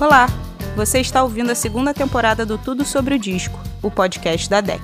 Olá! 0.00 0.28
Você 0.76 1.00
está 1.00 1.24
ouvindo 1.24 1.50
a 1.50 1.56
segunda 1.56 1.92
temporada 1.92 2.46
do 2.46 2.56
Tudo 2.56 2.84
Sobre 2.84 3.16
o 3.16 3.18
Disco, 3.18 3.58
o 3.82 3.90
podcast 3.90 4.48
da 4.48 4.60
DEC, 4.60 4.80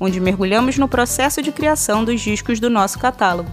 onde 0.00 0.18
mergulhamos 0.18 0.78
no 0.78 0.88
processo 0.88 1.42
de 1.42 1.52
criação 1.52 2.02
dos 2.02 2.22
discos 2.22 2.58
do 2.58 2.70
nosso 2.70 2.98
catálogo. 2.98 3.50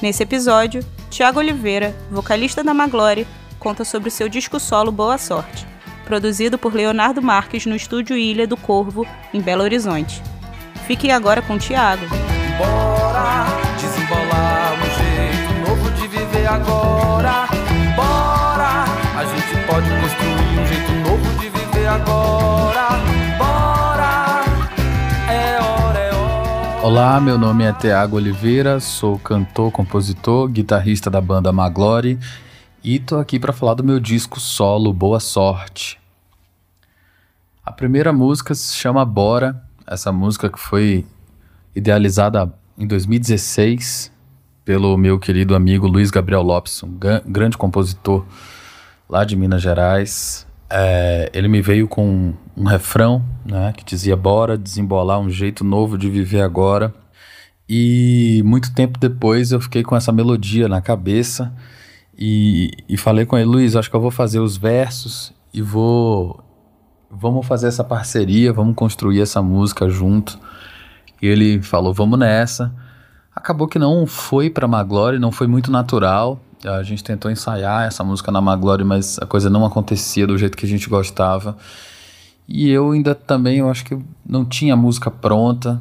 Nesse 0.00 0.22
episódio, 0.22 0.82
Tiago 1.10 1.40
Oliveira, 1.40 1.94
vocalista 2.10 2.64
da 2.64 2.72
Maglore, 2.72 3.26
conta 3.58 3.84
sobre 3.84 4.08
seu 4.08 4.30
disco 4.30 4.58
solo 4.58 4.90
Boa 4.90 5.18
Sorte, 5.18 5.66
produzido 6.06 6.56
por 6.56 6.72
Leonardo 6.72 7.20
Marques 7.20 7.66
no 7.66 7.76
estúdio 7.76 8.16
Ilha 8.16 8.46
do 8.46 8.56
Corvo, 8.56 9.06
em 9.34 9.42
Belo 9.42 9.62
Horizonte. 9.62 10.22
Fiquem 10.86 11.12
agora 11.12 11.42
com 11.42 11.58
Tiago. 11.58 12.06
Bora 12.56 13.44
desembolar 13.78 14.72
um 14.72 14.88
jeito 15.04 15.68
novo 15.68 15.90
de 15.90 16.08
viver 16.08 16.46
agora. 16.46 17.46
Bora, 17.94 18.84
a 19.18 19.24
gente 19.26 19.66
pode 19.66 19.88
construir 20.00 20.29
agora. 21.90 22.88
Bora, 23.36 24.44
é 25.28 25.60
hora, 25.60 25.98
é 25.98 26.14
hora. 26.14 26.86
Olá, 26.86 27.20
meu 27.20 27.36
nome 27.36 27.64
é 27.64 27.72
Tiago 27.72 28.16
Oliveira, 28.16 28.78
sou 28.78 29.18
cantor, 29.18 29.72
compositor, 29.72 30.48
guitarrista 30.48 31.10
da 31.10 31.20
banda 31.20 31.52
Maglore 31.52 32.18
e 32.82 33.00
tô 33.00 33.18
aqui 33.18 33.40
para 33.40 33.52
falar 33.52 33.74
do 33.74 33.82
meu 33.82 33.98
disco 33.98 34.38
solo 34.38 34.92
Boa 34.92 35.18
Sorte. 35.18 35.98
A 37.64 37.72
primeira 37.72 38.12
música 38.12 38.54
se 38.54 38.76
chama 38.76 39.04
Bora, 39.04 39.60
essa 39.86 40.12
música 40.12 40.48
que 40.48 40.58
foi 40.58 41.04
idealizada 41.74 42.52
em 42.78 42.86
2016 42.86 44.12
pelo 44.64 44.96
meu 44.96 45.18
querido 45.18 45.56
amigo 45.56 45.88
Luiz 45.88 46.10
Gabriel 46.10 46.42
Lopes, 46.42 46.82
um 46.84 46.96
grande 47.26 47.58
compositor 47.58 48.24
lá 49.08 49.24
de 49.24 49.34
Minas 49.34 49.60
Gerais. 49.60 50.46
É, 50.70 51.30
ele 51.34 51.48
me 51.48 51.60
veio 51.60 51.88
com 51.88 52.32
um 52.56 52.64
refrão 52.64 53.24
né, 53.44 53.72
que 53.76 53.84
dizia: 53.84 54.16
Bora 54.16 54.56
desembolar 54.56 55.18
um 55.18 55.28
jeito 55.28 55.64
novo 55.64 55.98
de 55.98 56.08
viver 56.08 56.42
agora. 56.42 56.94
E 57.68 58.42
muito 58.44 58.74
tempo 58.74 58.98
depois 58.98 59.52
eu 59.52 59.60
fiquei 59.60 59.82
com 59.82 59.94
essa 59.94 60.10
melodia 60.10 60.68
na 60.68 60.80
cabeça 60.80 61.52
e, 62.18 62.72
e 62.88 62.96
falei 62.96 63.24
com 63.24 63.36
ele: 63.36 63.46
Luiz, 63.46 63.74
acho 63.74 63.88
que 63.88 63.96
eu 63.96 64.00
vou 64.00 64.10
fazer 64.10 64.38
os 64.38 64.56
versos 64.56 65.32
e 65.52 65.62
vou. 65.62 66.44
Vamos 67.10 67.46
fazer 67.46 67.66
essa 67.66 67.82
parceria, 67.82 68.52
vamos 68.52 68.76
construir 68.76 69.20
essa 69.20 69.42
música 69.42 69.88
junto. 69.88 70.38
E 71.20 71.26
ele 71.26 71.62
falou: 71.62 71.94
vamos 71.94 72.18
nessa. 72.18 72.72
Acabou 73.34 73.66
que 73.66 73.78
não 73.78 74.06
foi 74.06 74.50
para 74.50 74.68
Maglore, 74.68 75.18
não 75.18 75.32
foi 75.32 75.46
muito 75.46 75.70
natural. 75.70 76.40
A 76.64 76.82
gente 76.82 77.02
tentou 77.02 77.30
ensaiar 77.30 77.86
essa 77.86 78.04
música 78.04 78.30
na 78.30 78.40
Maglore, 78.40 78.84
mas 78.84 79.18
a 79.18 79.26
coisa 79.26 79.48
não 79.48 79.64
acontecia 79.64 80.26
do 80.26 80.36
jeito 80.36 80.56
que 80.56 80.66
a 80.66 80.68
gente 80.68 80.88
gostava. 80.88 81.56
E 82.46 82.68
eu 82.68 82.90
ainda 82.90 83.14
também, 83.14 83.58
eu 83.58 83.70
acho 83.70 83.84
que 83.84 83.98
não 84.26 84.44
tinha 84.44 84.76
música 84.76 85.10
pronta. 85.10 85.80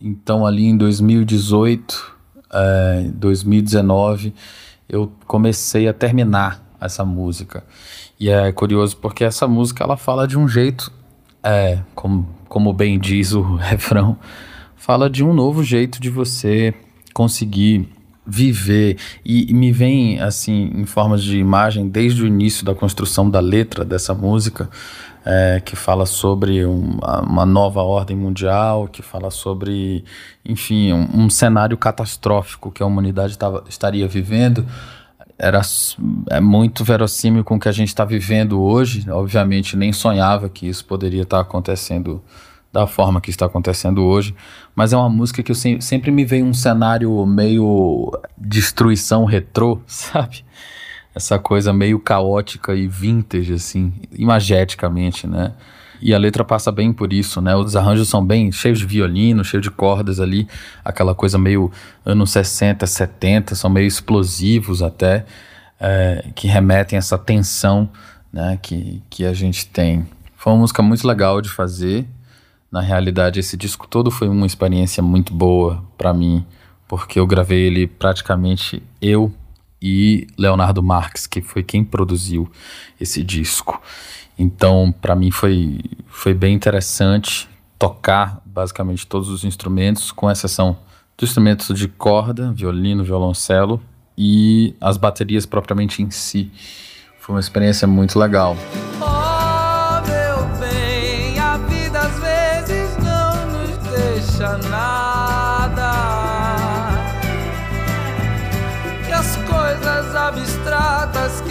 Então 0.00 0.46
ali 0.46 0.64
em 0.64 0.76
2018, 0.76 2.14
é, 2.52 3.10
2019, 3.14 4.32
eu 4.88 5.12
comecei 5.26 5.88
a 5.88 5.92
terminar 5.92 6.64
essa 6.80 7.04
música. 7.04 7.64
E 8.18 8.30
é 8.30 8.50
curioso 8.52 8.96
porque 8.96 9.24
essa 9.24 9.46
música 9.46 9.84
ela 9.84 9.96
fala 9.96 10.26
de 10.26 10.38
um 10.38 10.48
jeito, 10.48 10.90
é, 11.42 11.80
como, 11.94 12.26
como 12.48 12.72
bem 12.72 12.98
diz 12.98 13.32
o 13.32 13.56
refrão, 13.56 14.16
fala 14.76 15.10
de 15.10 15.22
um 15.22 15.34
novo 15.34 15.62
jeito 15.62 16.00
de 16.00 16.08
você 16.08 16.72
conseguir 17.12 17.88
viver. 18.26 18.98
E, 19.24 19.50
e, 19.50 19.54
me 19.54 19.70
vem 19.70 20.20
assim 20.20 20.70
em 20.74 20.84
formas 20.84 21.22
de 21.22 21.38
imagem 21.38 21.88
desde 21.88 22.22
o 22.22 22.26
início 22.26 22.64
da 22.64 22.74
construção 22.74 23.30
da 23.30 23.40
letra 23.40 23.84
dessa 23.84 24.12
música 24.12 24.68
é, 25.24 25.60
que 25.64 25.76
fala 25.76 26.06
sobre 26.06 26.64
um, 26.64 26.98
uma 27.22 27.44
nova 27.44 27.82
ordem 27.82 28.16
mundial 28.16 28.86
que 28.86 29.02
fala 29.02 29.30
sobre 29.30 30.04
enfim 30.44 30.92
um, 30.92 31.24
um 31.24 31.30
cenário 31.30 31.76
catastrófico 31.76 32.70
que 32.70 32.82
a 32.82 32.86
humanidade 32.86 33.36
tava, 33.36 33.64
estaria 33.68 34.06
vivendo. 34.06 34.66
Era 35.38 35.60
é 36.30 36.40
muito 36.40 36.82
verossímil 36.82 37.44
com 37.44 37.56
o 37.56 37.60
que 37.60 37.68
a 37.68 37.72
gente 37.72 37.88
está 37.88 38.04
vivendo 38.04 38.60
hoje. 38.60 39.08
Obviamente 39.10 39.76
nem 39.76 39.92
sonhava 39.92 40.48
que 40.48 40.66
isso 40.66 40.84
poderia 40.84 41.22
estar 41.22 41.38
tá 41.38 41.42
acontecendo 41.42 42.22
da 42.76 42.86
forma 42.86 43.22
que 43.22 43.30
está 43.30 43.46
acontecendo 43.46 44.04
hoje, 44.04 44.34
mas 44.74 44.92
é 44.92 44.96
uma 44.98 45.08
música 45.08 45.42
que 45.42 45.50
eu 45.50 45.54
se, 45.54 45.80
sempre 45.80 46.10
me 46.10 46.26
veio 46.26 46.44
um 46.44 46.52
cenário 46.52 47.24
meio 47.24 48.12
destruição 48.36 49.24
retrô, 49.24 49.80
sabe? 49.88 50.44
Essa 51.14 51.38
coisa 51.38 51.72
meio 51.72 51.98
caótica 51.98 52.74
e 52.74 52.86
vintage, 52.86 53.54
assim, 53.54 53.94
imageticamente, 54.12 55.26
né? 55.26 55.54
E 56.02 56.12
a 56.12 56.18
letra 56.18 56.44
passa 56.44 56.70
bem 56.70 56.92
por 56.92 57.14
isso, 57.14 57.40
né? 57.40 57.56
Os 57.56 57.74
arranjos 57.74 58.10
são 58.10 58.22
bem 58.22 58.52
cheios 58.52 58.78
de 58.78 58.84
violino, 58.84 59.42
cheios 59.42 59.62
de 59.62 59.70
cordas 59.70 60.20
ali, 60.20 60.46
aquela 60.84 61.14
coisa 61.14 61.38
meio 61.38 61.72
anos 62.04 62.30
60, 62.32 62.86
70, 62.86 63.54
são 63.54 63.70
meio 63.70 63.86
explosivos 63.86 64.82
até, 64.82 65.24
é, 65.80 66.26
que 66.34 66.46
remetem 66.46 66.98
a 66.98 67.00
essa 67.00 67.16
tensão 67.16 67.88
né, 68.30 68.58
que, 68.60 69.02
que 69.08 69.24
a 69.24 69.32
gente 69.32 69.66
tem. 69.66 70.06
Foi 70.36 70.52
uma 70.52 70.58
música 70.58 70.82
muito 70.82 71.08
legal 71.08 71.40
de 71.40 71.48
fazer, 71.48 72.06
na 72.76 72.82
realidade, 72.82 73.40
esse 73.40 73.56
disco 73.56 73.88
todo 73.88 74.10
foi 74.10 74.28
uma 74.28 74.44
experiência 74.44 75.02
muito 75.02 75.32
boa 75.32 75.82
para 75.96 76.12
mim, 76.12 76.44
porque 76.86 77.18
eu 77.18 77.26
gravei 77.26 77.62
ele 77.62 77.86
praticamente 77.86 78.82
eu 79.00 79.32
e 79.80 80.26
Leonardo 80.36 80.82
Marques, 80.82 81.26
que 81.26 81.40
foi 81.40 81.62
quem 81.62 81.82
produziu 81.82 82.46
esse 83.00 83.24
disco. 83.24 83.80
Então, 84.38 84.94
para 85.00 85.16
mim 85.16 85.30
foi, 85.30 85.80
foi 86.06 86.34
bem 86.34 86.54
interessante 86.54 87.48
tocar 87.78 88.42
basicamente 88.44 89.06
todos 89.06 89.30
os 89.30 89.42
instrumentos, 89.42 90.12
com 90.12 90.30
exceção 90.30 90.76
dos 91.16 91.30
instrumentos 91.30 91.74
de 91.74 91.88
corda, 91.88 92.52
violino, 92.52 93.02
violoncelo 93.02 93.80
e 94.18 94.74
as 94.78 94.98
baterias 94.98 95.46
propriamente 95.46 96.02
em 96.02 96.10
si. 96.10 96.52
Foi 97.20 97.36
uma 97.36 97.40
experiência 97.40 97.88
muito 97.88 98.18
legal. 98.18 98.54
deixa 98.98 99.15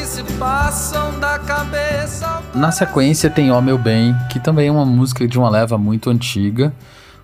se 0.05 0.23
passam 0.37 1.19
da 1.19 1.39
cabeça. 1.39 2.43
Na 2.53 2.71
sequência 2.71 3.27
tem 3.29 3.51
Ó 3.51 3.59
Meu 3.59 3.77
Bem, 3.77 4.15
que 4.31 4.39
também 4.39 4.67
é 4.67 4.71
uma 4.71 4.85
música 4.85 5.27
de 5.27 5.39
uma 5.39 5.49
leva 5.49 5.77
muito 5.77 6.09
antiga. 6.11 6.71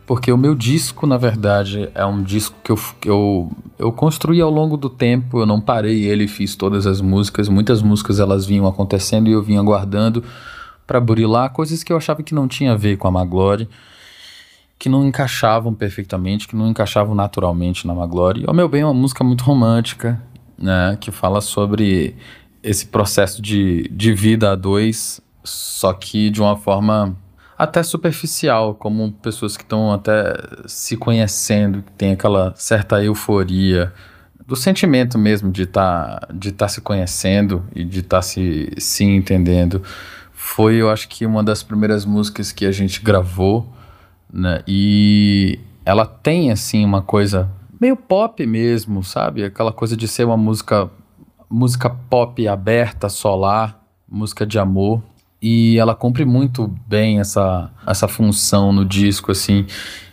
Porque 0.07 0.31
o 0.31 0.37
meu 0.37 0.55
disco, 0.55 1.05
na 1.05 1.15
verdade, 1.15 1.89
é 1.93 2.03
um 2.03 2.23
disco 2.23 2.55
que 2.63 2.71
eu, 2.71 2.79
que 2.99 3.09
eu, 3.09 3.51
eu 3.77 3.91
construí 3.91 4.41
ao 4.41 4.49
longo 4.49 4.75
do 4.75 4.89
tempo. 4.89 5.39
Eu 5.39 5.45
não 5.45 5.61
parei 5.61 6.03
ele, 6.03 6.27
fiz 6.27 6.55
todas 6.55 6.87
as 6.87 6.99
músicas. 6.99 7.47
Muitas 7.47 7.81
músicas 7.81 8.19
elas 8.19 8.45
vinham 8.45 8.67
acontecendo 8.67 9.29
e 9.29 9.31
eu 9.31 9.43
vinha 9.43 9.61
guardando 9.61 10.23
para 10.87 10.99
burilar 10.99 11.51
coisas 11.51 11.83
que 11.83 11.93
eu 11.93 11.97
achava 11.97 12.23
que 12.23 12.33
não 12.33 12.47
tinha 12.47 12.73
a 12.73 12.75
ver 12.75 12.97
com 12.97 13.07
a 13.07 13.11
Maglore 13.11 13.69
que 14.77 14.89
não 14.89 15.05
encaixavam 15.05 15.75
perfeitamente, 15.75 16.47
que 16.47 16.55
não 16.55 16.67
encaixavam 16.67 17.13
naturalmente 17.13 17.85
na 17.85 17.93
Maglore. 17.93 18.43
Ao 18.47 18.53
meu 18.53 18.67
bem, 18.67 18.81
é 18.81 18.85
uma 18.85 18.95
música 18.95 19.23
muito 19.23 19.43
romântica, 19.43 20.19
né? 20.57 20.97
Que 20.99 21.11
fala 21.11 21.39
sobre 21.39 22.15
esse 22.63 22.85
processo 22.85 23.41
de, 23.41 23.89
de 23.89 24.13
vida 24.13 24.51
a 24.51 24.55
dois, 24.55 25.21
só 25.43 25.93
que 25.93 26.29
de 26.29 26.41
uma 26.41 26.55
forma 26.55 27.15
até 27.57 27.83
superficial, 27.83 28.73
como 28.73 29.11
pessoas 29.11 29.55
que 29.55 29.63
estão 29.63 29.91
até 29.91 30.33
se 30.65 30.97
conhecendo, 30.97 31.83
que 31.83 31.91
tem 31.93 32.13
aquela 32.13 32.53
certa 32.55 33.03
euforia 33.03 33.93
do 34.47 34.55
sentimento 34.55 35.17
mesmo 35.17 35.51
de 35.51 35.63
estar 35.63 36.19
tá, 36.19 36.27
de 36.33 36.51
tá 36.51 36.67
se 36.67 36.81
conhecendo 36.81 37.63
e 37.75 37.83
de 37.83 37.99
estar 37.99 38.17
tá 38.17 38.21
se, 38.21 38.71
se 38.77 39.03
entendendo. 39.03 39.81
Foi, 40.33 40.75
eu 40.75 40.89
acho 40.89 41.07
que 41.07 41.25
uma 41.25 41.43
das 41.43 41.61
primeiras 41.61 42.03
músicas 42.03 42.51
que 42.51 42.65
a 42.65 42.71
gente 42.71 43.01
gravou 43.01 43.71
né? 44.31 44.63
E 44.67 45.59
ela 45.85 46.05
tem 46.05 46.51
assim 46.51 46.85
uma 46.85 47.01
coisa 47.01 47.49
meio 47.79 47.97
pop 47.97 48.45
mesmo, 48.45 49.03
sabe? 49.03 49.43
Aquela 49.43 49.73
coisa 49.73 49.97
de 49.97 50.07
ser 50.07 50.23
uma 50.23 50.37
música 50.37 50.89
música 51.51 51.89
pop 51.89 52.47
aberta, 52.47 53.09
solar, 53.09 53.79
música 54.09 54.45
de 54.45 54.57
amor. 54.57 55.03
E 55.41 55.77
ela 55.77 55.93
cumpre 55.95 56.23
muito 56.23 56.67
bem 56.87 57.19
essa, 57.19 57.69
essa 57.85 58.07
função 58.07 58.71
no 58.71 58.85
disco, 58.85 59.31
assim. 59.31 59.65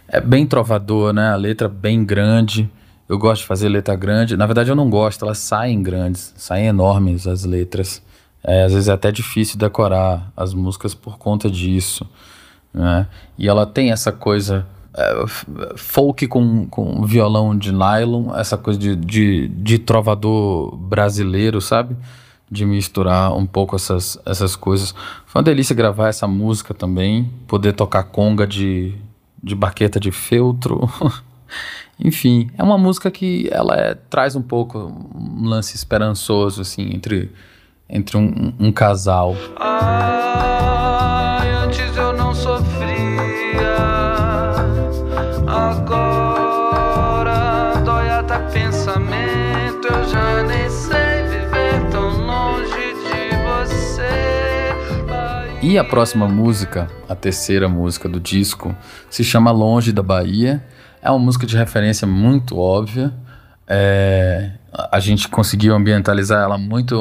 É 0.09 0.21
bem 0.21 0.47
trovador, 0.47 1.13
né? 1.13 1.31
A 1.31 1.37
letra 1.37 1.69
bem 1.69 2.05
grande. 2.05 2.69
Eu 3.09 3.19
gosto 3.19 3.43
de 3.43 3.47
fazer 3.47 3.69
letra 3.69 3.95
grande. 3.95 4.37
Na 4.37 4.47
verdade, 4.47 4.71
eu 4.71 4.77
não 4.77 4.91
gosto, 4.91 5.25
elas 5.25 5.39
saem 5.39 5.83
grandes, 5.83 6.35
saem 6.37 6.67
enormes 6.67 7.27
as 7.27 7.45
letras. 7.45 8.03
É, 8.43 8.65
às 8.65 8.73
vezes 8.73 8.89
é 8.89 8.93
até 8.93 9.13
difícil 9.13 9.59
decorar 9.59 10.33
as 10.37 10.55
músicas 10.55 10.95
por 10.95 11.19
conta 11.19 11.51
disso. 11.51 12.09
Né? 12.73 13.07
E 13.37 13.49
ela 13.49 13.67
tem 13.67 13.91
essa 13.93 14.13
coisa 14.13 14.67
é, 14.95 15.25
folk 15.77 16.27
com, 16.27 16.67
com 16.67 17.05
violão 17.05 17.57
de 17.57 17.73
nylon, 17.73 18.35
essa 18.35 18.57
coisa 18.57 18.79
de, 18.79 18.97
de, 18.97 19.49
de 19.49 19.79
trovador 19.79 20.77
brasileiro, 20.77 21.61
sabe? 21.61 21.97
de 22.51 22.65
misturar 22.65 23.37
um 23.37 23.47
pouco 23.47 23.77
essas, 23.77 24.19
essas 24.25 24.57
coisas. 24.57 24.95
Foi 25.27 25.41
uma 25.41 25.45
delícia 25.45 25.75
gravar 25.75 26.09
essa 26.09 26.27
música 26.27 26.73
também, 26.73 27.31
poder 27.47 27.75
tocar 27.75 28.05
conga 28.05 28.47
de, 28.47 28.95
de 29.43 29.55
baqueta 29.55 30.01
de 30.01 30.11
feltro. 30.11 30.89
Enfim, 32.01 32.51
é 32.57 32.63
uma 32.63 32.79
música 32.79 33.11
que 33.11 33.49
ela 33.51 33.77
é, 33.77 33.95
traz 33.95 34.37
um 34.37 34.43
pouco 34.43 34.79
um 35.15 35.47
lance 35.47 35.75
esperançoso, 35.75 36.63
assim, 36.63 36.95
entre, 36.95 37.33
entre 37.89 38.17
um, 38.17 38.55
um 38.59 38.73
casal. 38.73 39.35
Ai, 39.59 40.78
E 55.69 55.77
a 55.77 55.85
próxima 55.85 56.27
música, 56.27 56.89
a 57.07 57.15
terceira 57.15 57.69
música 57.69 58.09
do 58.09 58.19
disco, 58.19 58.75
se 59.11 59.23
chama 59.23 59.51
Longe 59.51 59.93
da 59.93 60.03
Bahia. 60.03 60.65
É 61.03 61.11
uma 61.11 61.19
música 61.19 61.47
de 61.47 61.59
referência 61.59 62.07
muito 62.09 62.57
óbvia. 62.57 63.13
É, 63.67 64.53
a 64.91 64.99
gente 64.99 65.29
conseguiu 65.29 65.75
ambientalizar 65.75 66.43
ela 66.43 66.57
muito 66.57 66.97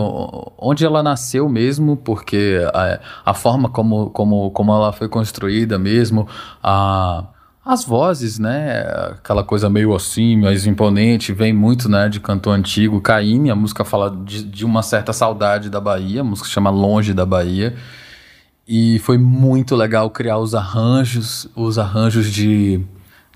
onde 0.58 0.86
ela 0.86 1.02
nasceu 1.02 1.48
mesmo, 1.48 1.96
porque 1.96 2.60
a, 2.74 3.00
a 3.28 3.34
forma 3.34 3.70
como, 3.70 4.10
como, 4.10 4.52
como 4.52 4.74
ela 4.74 4.92
foi 4.92 5.08
construída 5.08 5.80
mesmo, 5.80 6.28
a, 6.62 7.24
as 7.64 7.86
vozes, 7.86 8.38
né? 8.38 8.82
Aquela 9.12 9.46
coisa 9.46 9.70
meio 9.70 9.96
assim, 9.96 10.42
mais 10.42 10.68
imponente, 10.68 11.32
vem 11.32 11.54
muito 11.54 11.88
né, 11.88 12.10
de 12.10 12.20
cantor 12.20 12.54
antigo. 12.54 13.00
Caíme, 13.00 13.50
a 13.50 13.56
música 13.56 13.86
fala 13.86 14.12
de, 14.26 14.44
de 14.44 14.66
uma 14.66 14.84
certa 14.84 15.14
saudade 15.14 15.70
da 15.70 15.80
Bahia, 15.80 16.20
a 16.20 16.24
música 16.26 16.50
chama 16.50 16.70
Longe 16.70 17.14
da 17.14 17.26
Bahia. 17.26 17.74
E 18.68 19.00
foi 19.00 19.18
muito 19.18 19.76
legal 19.76 20.10
criar 20.10 20.38
os 20.38 20.54
arranjos, 20.54 21.48
os 21.56 21.78
arranjos 21.78 22.32
de 22.32 22.84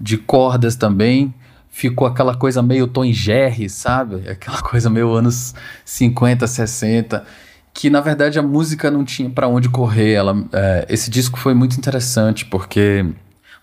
de 0.01 0.17
cordas 0.17 0.75
também. 0.75 1.33
Ficou 1.69 2.07
aquela 2.07 2.35
coisa 2.35 2.61
meio 2.61 2.87
Tom 2.87 3.09
Jerry, 3.13 3.69
sabe? 3.69 4.27
Aquela 4.27 4.59
coisa 4.63 4.89
meio 4.89 5.13
anos 5.13 5.53
50, 5.85 6.47
60. 6.47 7.23
Que 7.73 7.89
na 7.89 8.01
verdade 8.01 8.37
a 8.37 8.41
música 8.41 8.91
não 8.91 9.05
tinha 9.05 9.29
para 9.29 9.47
onde 9.47 9.69
correr. 9.69 10.13
Ela, 10.13 10.43
é, 10.51 10.85
esse 10.89 11.09
disco 11.09 11.39
foi 11.39 11.53
muito 11.53 11.77
interessante 11.77 12.45
porque 12.45 13.05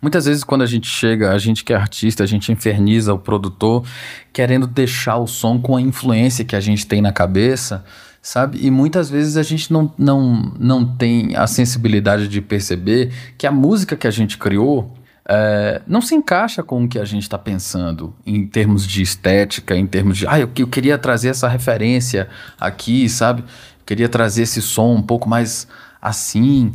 Muitas 0.00 0.26
vezes, 0.26 0.44
quando 0.44 0.62
a 0.62 0.66
gente 0.66 0.86
chega, 0.86 1.32
a 1.32 1.38
gente 1.38 1.64
que 1.64 1.72
é 1.72 1.76
artista, 1.76 2.22
a 2.22 2.26
gente 2.26 2.52
inferniza 2.52 3.12
o 3.12 3.18
produtor, 3.18 3.84
querendo 4.32 4.64
deixar 4.64 5.16
o 5.16 5.26
som 5.26 5.60
com 5.60 5.76
a 5.76 5.80
influência 5.80 6.44
que 6.44 6.54
a 6.54 6.60
gente 6.60 6.86
tem 6.86 7.02
na 7.02 7.12
cabeça, 7.12 7.84
sabe? 8.28 8.58
E 8.60 8.70
muitas 8.70 9.08
vezes 9.08 9.38
a 9.38 9.42
gente 9.42 9.72
não, 9.72 9.90
não, 9.96 10.52
não 10.58 10.84
tem 10.84 11.34
a 11.34 11.46
sensibilidade 11.46 12.28
de 12.28 12.42
perceber 12.42 13.10
que 13.38 13.46
a 13.46 13.50
música 13.50 13.96
que 13.96 14.06
a 14.06 14.10
gente 14.10 14.36
criou 14.36 14.94
é, 15.26 15.80
não 15.86 16.02
se 16.02 16.14
encaixa 16.14 16.62
com 16.62 16.84
o 16.84 16.88
que 16.88 16.98
a 16.98 17.06
gente 17.06 17.22
está 17.22 17.38
pensando 17.38 18.14
em 18.26 18.46
termos 18.46 18.86
de 18.86 19.00
estética, 19.00 19.74
em 19.74 19.86
termos 19.86 20.18
de. 20.18 20.26
Ah, 20.26 20.38
eu, 20.38 20.50
eu 20.58 20.66
queria 20.66 20.98
trazer 20.98 21.30
essa 21.30 21.48
referência 21.48 22.28
aqui, 22.60 23.08
sabe? 23.08 23.40
Eu 23.40 23.86
queria 23.86 24.10
trazer 24.10 24.42
esse 24.42 24.60
som 24.60 24.96
um 24.96 25.02
pouco 25.02 25.26
mais 25.26 25.66
assim. 26.00 26.72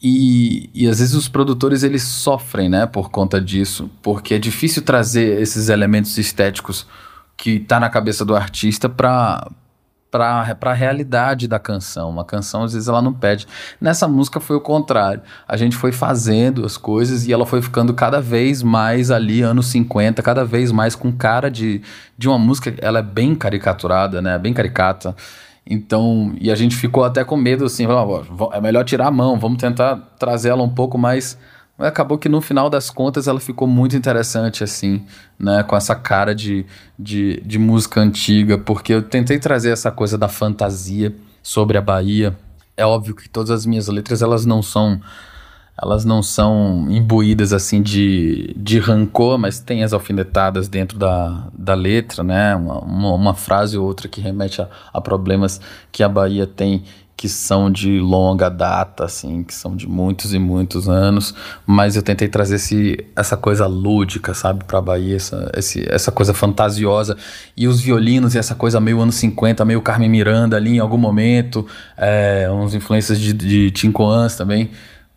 E, 0.00 0.70
e 0.72 0.86
às 0.86 1.00
vezes 1.00 1.14
os 1.14 1.26
produtores 1.26 1.82
eles 1.82 2.04
sofrem, 2.04 2.68
né, 2.68 2.86
por 2.86 3.10
conta 3.10 3.40
disso, 3.40 3.90
porque 4.00 4.34
é 4.34 4.38
difícil 4.38 4.82
trazer 4.82 5.40
esses 5.40 5.68
elementos 5.68 6.16
estéticos 6.18 6.86
que 7.36 7.58
tá 7.58 7.80
na 7.80 7.90
cabeça 7.90 8.24
do 8.24 8.36
artista 8.36 8.88
para 8.88 9.50
para 10.14 10.70
a 10.70 10.72
realidade 10.72 11.48
da 11.48 11.58
canção. 11.58 12.08
Uma 12.08 12.24
canção, 12.24 12.62
às 12.62 12.72
vezes, 12.72 12.88
ela 12.88 13.02
não 13.02 13.12
pede. 13.12 13.46
Nessa 13.80 14.06
música 14.06 14.38
foi 14.38 14.54
o 14.54 14.60
contrário. 14.60 15.22
A 15.48 15.56
gente 15.56 15.76
foi 15.76 15.90
fazendo 15.90 16.64
as 16.64 16.76
coisas 16.76 17.26
e 17.26 17.32
ela 17.32 17.44
foi 17.44 17.60
ficando 17.60 17.92
cada 17.92 18.20
vez 18.20 18.62
mais 18.62 19.10
ali, 19.10 19.42
anos 19.42 19.66
50, 19.66 20.22
cada 20.22 20.44
vez 20.44 20.70
mais 20.70 20.94
com 20.94 21.10
cara 21.10 21.50
de, 21.50 21.82
de 22.16 22.28
uma 22.28 22.38
música. 22.38 22.72
Ela 22.78 23.00
é 23.00 23.02
bem 23.02 23.34
caricaturada, 23.34 24.22
né? 24.22 24.38
Bem 24.38 24.52
caricata. 24.52 25.16
Então, 25.66 26.34
e 26.40 26.50
a 26.50 26.54
gente 26.54 26.76
ficou 26.76 27.04
até 27.04 27.24
com 27.24 27.36
medo, 27.36 27.64
assim, 27.64 27.86
é 28.52 28.60
melhor 28.60 28.84
tirar 28.84 29.08
a 29.08 29.10
mão, 29.10 29.38
vamos 29.38 29.58
tentar 29.58 29.96
trazer 30.18 30.50
ela 30.50 30.62
um 30.62 30.68
pouco 30.68 30.98
mais 30.98 31.38
mas 31.76 31.88
acabou 31.88 32.16
que 32.16 32.28
no 32.28 32.40
final 32.40 32.70
das 32.70 32.88
contas 32.88 33.26
ela 33.26 33.40
ficou 33.40 33.66
muito 33.66 33.96
interessante, 33.96 34.62
assim, 34.62 35.04
né? 35.38 35.62
Com 35.62 35.76
essa 35.76 35.94
cara 35.94 36.34
de, 36.34 36.64
de, 36.98 37.40
de 37.44 37.58
música 37.58 38.00
antiga, 38.00 38.56
porque 38.56 38.94
eu 38.94 39.02
tentei 39.02 39.38
trazer 39.38 39.70
essa 39.70 39.90
coisa 39.90 40.16
da 40.16 40.28
fantasia 40.28 41.14
sobre 41.42 41.76
a 41.76 41.82
Bahia. 41.82 42.36
É 42.76 42.86
óbvio 42.86 43.14
que 43.14 43.28
todas 43.28 43.50
as 43.50 43.66
minhas 43.66 43.88
letras 43.88 44.22
elas 44.22 44.46
não 44.46 44.62
são 44.62 45.00
elas 45.80 46.04
não 46.04 46.22
são 46.22 46.86
imbuídas 46.88 47.52
assim 47.52 47.82
de, 47.82 48.54
de 48.56 48.78
rancor, 48.78 49.38
mas 49.38 49.58
tem 49.58 49.82
as 49.82 49.92
alfinetadas 49.92 50.68
dentro 50.68 50.98
da, 50.98 51.48
da 51.52 51.74
letra, 51.74 52.22
né? 52.22 52.54
Uma, 52.54 52.78
uma, 52.78 53.14
uma 53.14 53.34
frase 53.34 53.76
ou 53.76 53.84
outra 53.84 54.08
que 54.08 54.20
remete 54.20 54.62
a, 54.62 54.68
a 54.92 55.00
problemas 55.00 55.60
que 55.90 56.02
a 56.02 56.08
Bahia 56.08 56.46
tem 56.46 56.84
que 57.16 57.28
são 57.28 57.70
de 57.70 58.00
longa 58.00 58.48
data, 58.48 59.04
assim, 59.04 59.44
que 59.44 59.54
são 59.54 59.76
de 59.76 59.88
muitos 59.88 60.34
e 60.34 60.38
muitos 60.38 60.88
anos, 60.88 61.34
mas 61.64 61.94
eu 61.96 62.02
tentei 62.02 62.28
trazer 62.28 62.56
esse, 62.56 63.06
essa 63.14 63.36
coisa 63.36 63.66
lúdica, 63.66 64.34
sabe, 64.34 64.64
pra 64.64 64.80
Bahia, 64.80 65.16
essa, 65.16 65.50
esse, 65.56 65.86
essa 65.88 66.10
coisa 66.10 66.34
fantasiosa, 66.34 67.16
e 67.56 67.68
os 67.68 67.80
violinos 67.80 68.34
e 68.34 68.38
essa 68.38 68.54
coisa 68.54 68.80
meio 68.80 69.00
anos 69.00 69.14
50, 69.14 69.64
meio 69.64 69.80
Carmen 69.80 70.10
Miranda 70.10 70.56
ali 70.56 70.76
em 70.76 70.80
algum 70.80 70.98
momento, 70.98 71.66
é, 71.96 72.48
uns 72.50 72.74
influências 72.74 73.18
de, 73.18 73.32
de 73.32 73.70
Tim 73.70 73.92
Coans 73.92 74.36
também, 74.36 74.70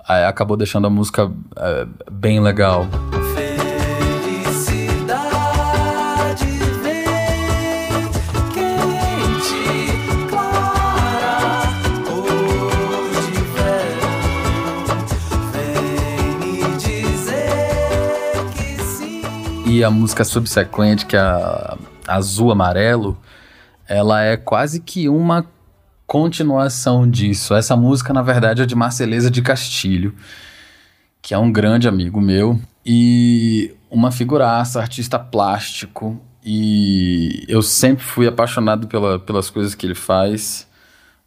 acabou 0.08 0.56
deixando 0.56 0.88
a 0.88 0.90
música 0.90 1.32
é, 1.56 1.88
bem 2.12 2.40
legal. 2.40 2.88
E 19.66 19.84
a 19.84 19.92
música 19.92 20.24
subsequente, 20.24 21.06
que 21.06 21.16
é 21.16 21.20
a 21.20 21.78
Azul 22.08 22.52
Amarelo, 22.52 23.18
ela 23.88 24.24
é 24.24 24.36
quase 24.36 24.80
que 24.80 25.08
uma 25.08 25.46
continuação 26.08 27.08
disso. 27.08 27.54
Essa 27.54 27.76
música, 27.76 28.14
na 28.14 28.22
verdade, 28.22 28.64
é 28.64 28.66
de 28.66 28.74
Marceleza 28.74 29.30
de 29.30 29.42
Castilho, 29.42 30.16
que 31.22 31.34
é 31.34 31.38
um 31.38 31.52
grande 31.52 31.88
amigo 31.88 32.22
meu 32.22 32.60
e 32.86 33.76
uma 33.92 34.10
figuraça, 34.10 34.80
artista 34.80 35.20
plástico. 35.20 36.20
E 36.44 37.44
eu 37.50 37.62
sempre 37.62 38.06
fui 38.06 38.26
apaixonado 38.26 38.88
pela, 38.88 39.20
pelas 39.20 39.50
coisas 39.50 39.76
que 39.76 39.86
ele 39.86 39.96
faz. 39.96 40.66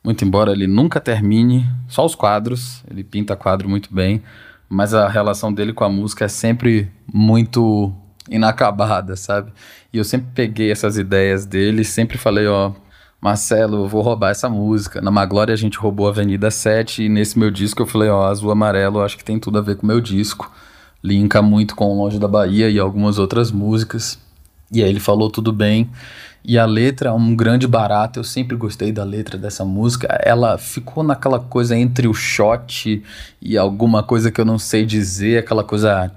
Muito 0.03 0.25
embora 0.25 0.53
ele 0.53 0.67
nunca 0.67 0.99
termine, 0.99 1.69
só 1.87 2.07
os 2.07 2.15
quadros, 2.15 2.83
ele 2.91 3.05
pinta 3.05 3.37
quadro 3.37 3.69
muito 3.69 3.95
bem, 3.95 4.23
mas 4.67 4.95
a 4.95 5.07
relação 5.07 5.53
dele 5.53 5.75
com 5.75 5.85
a 5.85 5.91
música 5.91 6.25
é 6.25 6.29
sempre 6.29 6.91
muito 7.13 7.93
inacabada, 8.31 9.15
sabe? 9.15 9.53
E 9.93 9.99
eu 9.99 10.05
sempre 10.05 10.29
peguei 10.35 10.73
essas 10.73 10.97
ideias 10.97 11.45
dele, 11.45 11.85
sempre 11.85 12.17
falei, 12.17 12.47
ó, 12.47 12.73
Marcelo, 13.21 13.85
eu 13.85 13.89
vou 13.89 14.01
roubar 14.01 14.31
essa 14.31 14.49
música. 14.49 15.01
Na 15.01 15.11
Maglória 15.11 15.53
a 15.53 15.57
gente 15.57 15.77
roubou 15.77 16.09
Avenida 16.09 16.51
7 16.51 17.03
e 17.03 17.09
nesse 17.09 17.39
meu 17.39 17.51
disco 17.51 17.83
eu 17.83 17.87
falei, 17.87 18.09
ó, 18.09 18.27
azul 18.27 18.51
amarelo, 18.51 19.03
acho 19.03 19.19
que 19.19 19.25
tem 19.25 19.39
tudo 19.39 19.59
a 19.59 19.61
ver 19.61 19.77
com 19.77 19.83
o 19.83 19.87
meu 19.87 20.01
disco. 20.01 20.51
Linka 21.05 21.43
muito 21.43 21.77
com 21.77 21.95
Longe 21.97 22.19
da 22.19 22.27
Bahia 22.27 22.71
e 22.71 22.79
algumas 22.79 23.19
outras 23.19 23.51
músicas. 23.51 24.19
E 24.73 24.83
aí 24.83 24.89
ele 24.89 25.01
falou 25.01 25.31
tudo 25.31 25.53
bem. 25.53 25.91
E 26.43 26.59
a 26.59 26.65
letra 26.65 27.11
é 27.11 27.13
um 27.13 27.37
grande 27.37 27.67
barato, 27.67 28.19
eu 28.19 28.25
sempre 28.25 28.57
gostei 28.57 28.91
da 28.91 29.05
letra 29.05 29.37
dessa 29.37 29.67
música. 29.67 30.07
Ela 30.25 30.57
ficou 30.57 31.05
naquela 31.05 31.39
coisa 31.39 31.77
entre 31.77 32.09
o 32.09 32.15
shot 32.15 33.03
e 33.43 33.59
alguma 33.59 34.03
coisa 34.03 34.31
que 34.31 34.41
eu 34.41 34.47
não 34.47 34.59
sei 34.59 34.87
dizer, 34.87 35.39
aquela 35.39 35.63
coisa. 35.63 36.11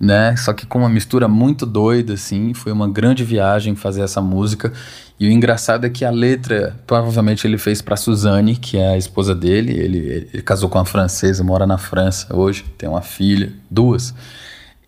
Né? 0.00 0.36
Só 0.36 0.52
que 0.52 0.64
com 0.64 0.78
uma 0.78 0.88
mistura 0.88 1.26
muito 1.26 1.66
doida, 1.66 2.14
assim. 2.14 2.54
Foi 2.54 2.70
uma 2.70 2.88
grande 2.88 3.24
viagem 3.24 3.74
fazer 3.74 4.02
essa 4.02 4.20
música. 4.20 4.72
E 5.18 5.26
o 5.26 5.30
engraçado 5.30 5.84
é 5.84 5.90
que 5.90 6.04
a 6.04 6.10
letra, 6.10 6.78
provavelmente 6.86 7.46
ele 7.46 7.58
fez 7.58 7.82
para 7.82 7.96
Suzane, 7.96 8.54
que 8.54 8.76
é 8.76 8.90
a 8.90 8.96
esposa 8.96 9.34
dele. 9.34 9.72
Ele, 9.72 9.98
ele 10.32 10.42
casou 10.42 10.68
com 10.68 10.78
uma 10.78 10.84
francesa, 10.84 11.42
mora 11.42 11.66
na 11.66 11.78
França 11.78 12.34
hoje, 12.34 12.64
tem 12.78 12.88
uma 12.88 13.02
filha, 13.02 13.52
duas. 13.68 14.14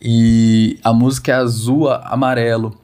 E 0.00 0.78
a 0.84 0.92
música 0.92 1.32
é 1.32 1.34
azul 1.34 1.90
amarelo. 1.90 2.78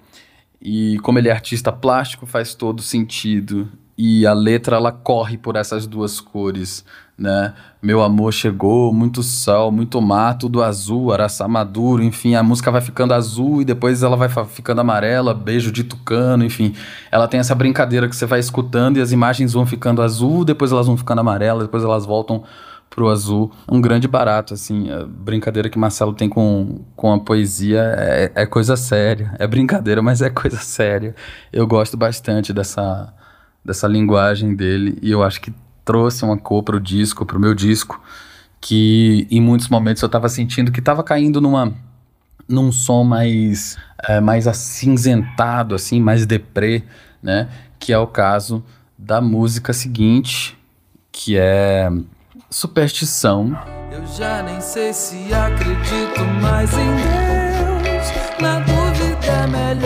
E 0.61 0.99
como 0.99 1.19
ele 1.19 1.29
é 1.29 1.33
artista 1.33 1.71
plástico, 1.71 2.27
faz 2.27 2.55
todo 2.55 2.83
sentido. 2.83 3.69
E 3.99 4.27
a 4.27 4.33
letra 4.33 4.77
ela 4.77 4.93
corre 4.93 5.39
por 5.39 5.57
essas 5.57 5.87
duas 5.87 6.21
cores, 6.21 6.85
né? 7.17 7.55
Meu 7.81 8.03
amor 8.03 8.33
chegou, 8.33 8.93
muito 8.93 9.23
sol, 9.23 9.73
muito 9.73 10.01
mar, 10.03 10.37
tudo 10.37 10.63
azul, 10.63 11.13
araçá 11.13 11.49
maduro, 11.49 12.03
enfim, 12.03 12.35
a 12.35 12.43
música 12.43 12.71
vai 12.71 12.81
ficando 12.81 13.15
azul 13.15 13.63
e 13.63 13.65
depois 13.65 14.03
ela 14.03 14.17
vai 14.17 14.29
ficando 14.47 14.81
amarela, 14.81 15.33
beijo 15.33 15.73
de 15.73 15.85
tucano, 15.85 16.45
enfim. 16.45 16.75
Ela 17.11 17.27
tem 17.27 17.41
essa 17.41 17.55
brincadeira 17.55 18.09
que 18.09 18.17
você 18.17 18.27
vai 18.27 18.41
escutando 18.41 18.99
e 18.99 19.01
as 19.01 19.13
imagens 19.13 19.53
vão 19.53 19.65
ficando 19.65 20.03
azul, 20.03 20.45
depois 20.45 20.73
elas 20.73 20.87
vão 20.87 20.97
ficando 20.97 21.21
amarelas, 21.21 21.65
depois 21.65 21.83
elas 21.83 22.05
voltam 22.05 22.43
pro 22.91 23.09
azul. 23.09 23.51
Um 23.71 23.81
grande 23.81 24.09
barato, 24.09 24.55
assim. 24.55 24.91
A 24.91 25.05
brincadeira 25.05 25.69
que 25.69 25.79
Marcelo 25.79 26.13
tem 26.13 26.29
com, 26.29 26.85
com 26.95 27.13
a 27.13 27.19
poesia 27.21 27.95
é, 27.99 28.33
é 28.35 28.47
coisa 28.47 28.77
séria. 28.77 29.35
É 29.39 29.47
brincadeira, 29.47 30.03
mas 30.03 30.23
é 30.23 30.31
coisa 30.31 30.59
séria. 30.59 31.15
Eu 31.53 31.67
gosto 31.67 31.97
bastante 31.97 32.53
dessa 32.53 33.13
dessa 33.67 33.89
linguagem 33.89 34.55
dele 34.55 34.97
e 35.03 35.11
eu 35.11 35.25
acho 35.25 35.41
que 35.41 35.53
trouxe 35.85 36.25
uma 36.25 36.39
cor 36.39 36.63
pro 36.63 36.81
disco, 36.81 37.27
pro 37.27 37.41
meu 37.41 37.55
disco, 37.55 38.01
que 38.61 39.27
em 39.31 39.41
muitos 39.41 39.69
momentos 39.69 40.03
eu 40.03 40.09
tava 40.09 40.29
sentindo 40.29 40.71
que 40.71 40.81
tava 40.81 41.03
caindo 41.03 41.41
numa 41.41 41.75
num 42.49 42.71
som 42.71 43.03
mais 43.03 43.77
é, 44.09 44.21
mais 44.21 44.47
acinzentado 44.47 45.75
assim, 45.75 46.01
mais 46.01 46.25
deprê, 46.25 46.85
né? 47.21 47.49
Que 47.79 47.93
é 47.93 47.99
o 47.99 48.07
caso 48.07 48.65
da 48.97 49.21
música 49.21 49.73
seguinte, 49.73 50.57
que 51.11 51.37
é 51.37 51.91
Superstição. 52.49 53.59
Eu 53.91 54.07
já 54.07 54.43
nem 54.43 54.61
sei 54.61 54.93
se 54.93 55.17
acredito 55.35 56.25
mais 56.41 56.73
em 56.73 56.87
Deus. 56.87 58.41
Na 58.41 58.61
dúvida 58.61 59.27
é 59.27 59.47
melhor 59.47 59.86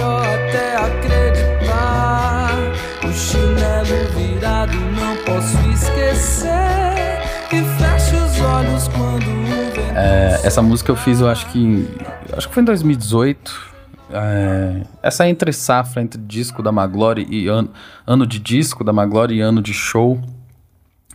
É, 9.94 10.40
essa 10.46 10.62
música 10.62 10.90
eu 10.90 10.96
fiz, 10.96 11.20
eu 11.20 11.28
acho 11.28 11.46
que. 11.46 11.88
Acho 12.37 12.49
que 12.49 12.54
foi 12.54 12.62
em 12.62 12.66
2018. 12.66 13.70
É, 14.12 14.82
essa 15.02 15.28
entre 15.28 15.52
safra 15.52 16.02
entre 16.02 16.20
disco 16.20 16.62
da 16.62 16.72
Maglore 16.72 17.26
e 17.30 17.46
ano, 17.46 17.70
ano 18.06 18.26
de 18.26 18.38
disco 18.38 18.82
da 18.82 18.92
Maglore 18.92 19.37
e 19.37 19.40
ano 19.40 19.62
de 19.62 19.72
show 19.72 20.20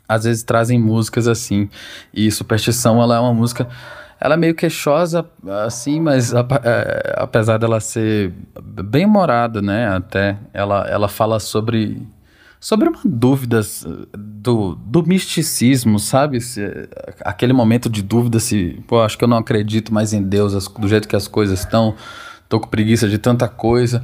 às 0.08 0.24
vezes 0.24 0.44
trazem 0.44 0.80
músicas 0.80 1.28
assim. 1.28 1.70
E 2.14 2.32
Superstição, 2.32 3.02
ela 3.02 3.18
é 3.18 3.20
uma 3.20 3.34
música 3.34 3.68
ela 4.20 4.36
é 4.36 4.38
meio 4.38 4.56
queixosa, 4.56 5.26
assim, 5.66 6.00
mas 6.00 6.34
é, 6.34 7.14
apesar 7.18 7.58
dela 7.58 7.80
ser 7.80 8.34
bem 8.64 9.06
humorada, 9.06 9.62
né, 9.62 9.88
até, 9.90 10.38
ela, 10.54 10.88
ela 10.88 11.08
fala 11.08 11.40
sobre, 11.40 12.02
sobre 12.66 12.90
uma 12.90 13.00
dúvida 13.06 13.62
do, 14.18 14.74
do 14.74 15.06
misticismo, 15.06 16.00
sabe? 16.00 16.42
Se, 16.42 16.90
aquele 17.22 17.54
momento 17.54 17.88
de 17.88 18.02
dúvida 18.02 18.40
se, 18.40 18.84
pô, 18.88 19.02
acho 19.04 19.16
que 19.20 19.24
eu 19.24 19.28
não 19.28 19.38
acredito 19.38 19.94
mais 19.94 20.14
em 20.14 20.24
Deus, 20.24 20.56
as, 20.56 20.68
do 20.68 20.88
jeito 20.88 21.08
que 21.08 21.16
as 21.16 21.28
coisas 21.28 21.60
estão, 21.60 21.94
tô 22.50 22.60
com 22.60 22.68
preguiça 22.68 23.08
de 23.08 23.20
tanta 23.20 23.48
coisa 23.48 24.02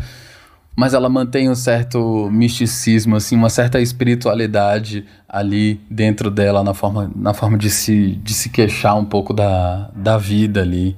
mas 0.75 0.93
ela 0.93 1.09
mantém 1.09 1.49
um 1.49 1.55
certo 1.55 2.29
misticismo, 2.31 3.15
assim, 3.15 3.35
uma 3.35 3.49
certa 3.49 3.81
espiritualidade 3.81 5.05
ali 5.27 5.81
dentro 5.89 6.31
dela 6.31 6.63
na 6.63 6.73
forma, 6.73 7.11
na 7.15 7.33
forma 7.33 7.57
de, 7.57 7.69
se, 7.69 8.11
de 8.23 8.33
se 8.33 8.49
queixar 8.49 8.95
um 8.95 9.03
pouco 9.03 9.33
da, 9.33 9.89
da 9.95 10.17
vida 10.17 10.61
ali. 10.61 10.95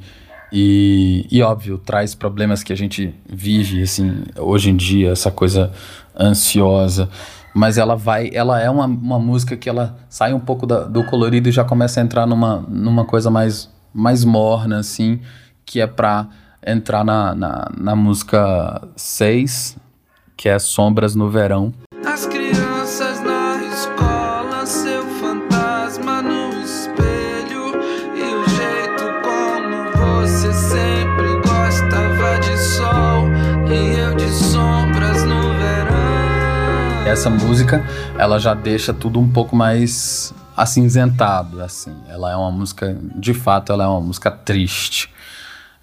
E, 0.51 1.25
e 1.31 1.41
óbvio, 1.41 1.79
traz 1.79 2.13
problemas 2.13 2.61
que 2.61 2.71
a 2.71 2.77
gente 2.77 3.15
vive, 3.27 3.81
assim, 3.81 4.23
hoje 4.37 4.69
em 4.69 4.75
dia, 4.75 5.11
essa 5.11 5.31
coisa 5.31 5.71
ansiosa. 6.15 7.09
Mas 7.53 7.77
ela 7.77 7.95
vai, 7.95 8.29
ela 8.33 8.59
é 8.59 8.69
uma, 8.69 8.85
uma 8.85 9.19
música 9.19 9.55
que 9.55 9.69
ela 9.69 9.95
sai 10.09 10.33
um 10.33 10.39
pouco 10.39 10.65
da, 10.65 10.85
do 10.85 11.03
colorido 11.05 11.49
e 11.49 11.51
já 11.51 11.63
começa 11.63 11.99
a 11.99 12.03
entrar 12.03 12.25
numa, 12.25 12.65
numa 12.67 13.05
coisa 13.05 13.29
mais, 13.29 13.69
mais 13.93 14.25
morna, 14.25 14.79
assim, 14.79 15.19
que 15.65 15.79
é 15.79 15.87
pra 15.87 16.27
entrar 16.65 17.03
na, 17.03 17.35
na, 17.35 17.71
na 17.77 17.95
música 17.95 18.81
6, 18.95 19.77
que 20.35 20.49
é 20.49 20.57
Sombras 20.57 21.13
no 21.13 21.29
Verão. 21.29 21.73
As 22.05 22.25
Essa 37.05 37.29
música, 37.29 37.85
ela 38.17 38.39
já 38.39 38.53
deixa 38.53 38.93
tudo 38.93 39.19
um 39.19 39.29
pouco 39.29 39.55
mais 39.55 40.33
acinzentado, 40.55 41.61
assim. 41.61 41.93
Ela 42.07 42.31
é 42.31 42.35
uma 42.35 42.49
música, 42.49 42.97
de 43.15 43.33
fato, 43.33 43.73
ela 43.73 43.83
é 43.83 43.87
uma 43.87 43.99
música 43.99 44.31
triste. 44.31 45.09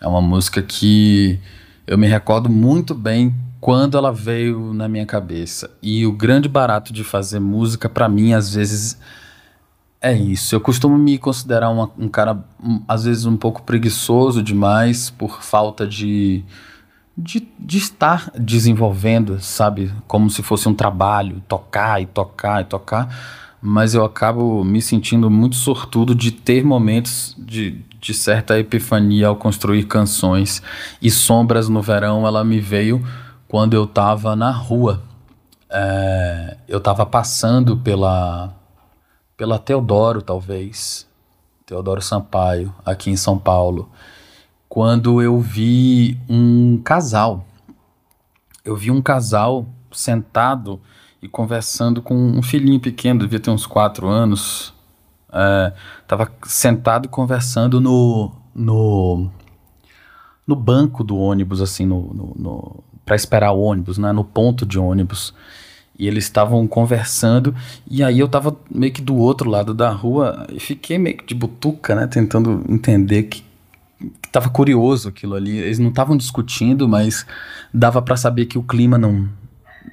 É 0.01 0.09
uma 0.09 0.23
música 0.23 0.63
que 0.63 1.39
eu 1.87 1.99
me 1.99 2.09
recordo 2.09 2.49
muito 2.49 2.95
bem 2.95 3.35
quando 3.61 3.99
ela 3.99 4.11
veio 4.11 4.73
na 4.73 4.89
minha 4.89 5.05
cabeça. 5.05 5.71
E 5.83 6.07
o 6.07 6.13
grande 6.13 6.49
barato 6.49 6.91
de 6.93 7.05
fazer 7.05 7.39
música, 7.39 7.87
para 7.87 8.09
mim, 8.09 8.33
às 8.33 8.55
vezes, 8.55 8.99
é 10.01 10.15
isso. 10.15 10.55
Eu 10.55 10.61
costumo 10.61 10.97
me 10.97 11.19
considerar 11.19 11.69
uma, 11.69 11.91
um 11.99 12.09
cara, 12.09 12.43
um, 12.63 12.83
às 12.89 13.05
vezes, 13.05 13.27
um 13.27 13.37
pouco 13.37 13.63
preguiçoso 13.63 14.43
demais 14.43 15.11
por 15.11 15.43
falta 15.43 15.87
de, 15.87 16.43
de, 17.17 17.47
de 17.59 17.79
estar 17.79 18.31
desenvolvendo, 18.39 19.41
sabe? 19.41 19.93
Como 20.07 20.31
se 20.31 20.43
fosse 20.43 20.69
um 20.69 20.75
trabalho, 20.75 21.43
tocar 21.49 22.01
e 22.01 22.07
tocar 22.07 22.63
e 22.63 22.65
tocar. 22.65 23.59
Mas 23.61 23.95
eu 23.95 24.05
acabo 24.05 24.65
me 24.65 24.81
sentindo 24.81 25.31
muito 25.31 25.57
sortudo 25.57 26.15
de 26.15 26.31
ter 26.33 26.65
momentos 26.65 27.37
de, 27.39 27.85
de 28.01 28.15
certa 28.15 28.59
epifania 28.59 29.29
ao 29.29 29.37
construir 29.37 29.85
canções. 29.85 30.63
E 31.03 31.11
Sombras 31.11 31.69
no 31.69 31.83
Verão, 31.83 32.27
ela 32.27 32.43
me 32.43 32.59
veio 32.59 33.05
quando 33.47 33.75
eu 33.75 33.85
estava 33.85 34.35
na 34.35 34.51
rua. 34.51 35.03
É, 35.69 36.57
eu 36.67 36.79
estava 36.79 37.05
passando 37.05 37.77
pela, 37.77 38.55
pela 39.37 39.59
Teodoro, 39.59 40.23
talvez, 40.23 41.07
Teodoro 41.67 42.01
Sampaio, 42.01 42.75
aqui 42.85 43.11
em 43.11 43.17
São 43.17 43.39
Paulo, 43.39 43.91
quando 44.71 45.21
eu 45.21 45.41
vi 45.41 46.17
um 46.29 46.81
casal. 46.85 47.45
Eu 48.65 48.77
vi 48.77 48.89
um 48.89 49.03
casal 49.03 49.67
sentado 49.91 50.81
e 51.21 51.27
conversando 51.27 52.01
com 52.01 52.15
um 52.15 52.41
filhinho 52.41 52.79
pequeno, 52.79 53.19
devia 53.19 53.41
ter 53.41 53.51
uns 53.51 53.67
quatro 53.67 54.07
anos, 54.07 54.73
é, 55.33 55.73
tava 56.07 56.31
sentado 56.45 57.09
conversando 57.09 57.81
no, 57.81 58.31
no, 58.55 59.29
no 60.47 60.55
banco 60.55 61.03
do 61.03 61.19
ônibus, 61.19 61.61
assim, 61.61 61.85
no, 61.85 62.15
no, 62.15 62.33
no 62.37 62.85
para 63.05 63.17
esperar 63.17 63.51
o 63.51 63.61
ônibus, 63.61 63.99
né, 63.99 64.13
no 64.13 64.23
ponto 64.23 64.65
de 64.65 64.79
ônibus. 64.79 65.35
E 65.99 66.07
eles 66.07 66.25
estavam 66.25 66.67
conversando, 66.69 67.55
e 67.91 68.05
aí 68.05 68.21
eu 68.21 68.29
tava 68.29 68.57
meio 68.71 68.93
que 68.93 69.03
do 69.03 69.17
outro 69.17 69.51
lado 69.51 69.75
da 69.75 69.91
rua 69.91 70.47
e 70.49 70.61
fiquei 70.61 70.97
meio 70.97 71.17
que 71.17 71.27
de 71.27 71.35
butuca, 71.35 71.97
né, 71.97 72.07
tentando 72.07 72.65
entender 72.69 73.25
que, 73.25 73.50
que 74.23 74.29
tava 74.31 74.49
curioso 74.49 75.09
aquilo 75.09 75.35
ali. 75.35 75.59
Eles 75.59 75.79
não 75.79 75.91
estavam 75.91 76.17
discutindo, 76.17 76.89
mas 76.89 77.27
dava 77.73 78.01
para 78.01 78.17
saber 78.17 78.47
que 78.47 78.59
o 78.59 78.63
clima 78.63 78.97
não, 78.97 79.29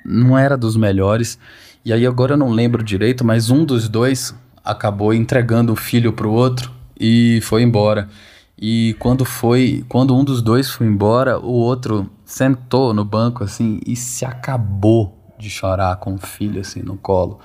não 0.06 0.38
era 0.38 0.58
dos 0.58 0.76
melhores. 0.76 1.38
E 1.84 1.94
aí 1.94 2.06
agora 2.06 2.34
eu 2.34 2.38
não 2.38 2.50
lembro 2.50 2.84
direito, 2.84 3.26
mas 3.26 3.50
um 3.50 3.64
dos 3.66 3.88
dois 3.88 4.36
acabou 4.64 5.14
entregando 5.14 5.72
o 5.72 5.76
filho 5.76 6.12
para 6.12 6.28
o 6.28 6.32
outro 6.32 6.72
e 7.00 7.40
foi 7.44 7.64
embora. 7.64 8.10
E 8.60 8.96
quando 9.00 9.24
foi, 9.24 9.86
quando 9.88 10.16
um 10.16 10.24
dos 10.24 10.42
dois 10.42 10.70
foi 10.70 10.88
embora, 10.88 11.40
o 11.40 11.52
outro 11.52 12.10
sentou 12.26 12.94
no 12.94 13.06
banco 13.06 13.44
assim 13.44 13.80
e 13.86 13.96
se 13.96 14.26
acabou 14.26 15.16
de 15.38 15.50
chorar 15.50 15.96
com 15.98 16.16
o 16.16 16.18
filho 16.18 16.60
assim 16.60 16.82
no 16.82 16.98
colo. 16.98 17.40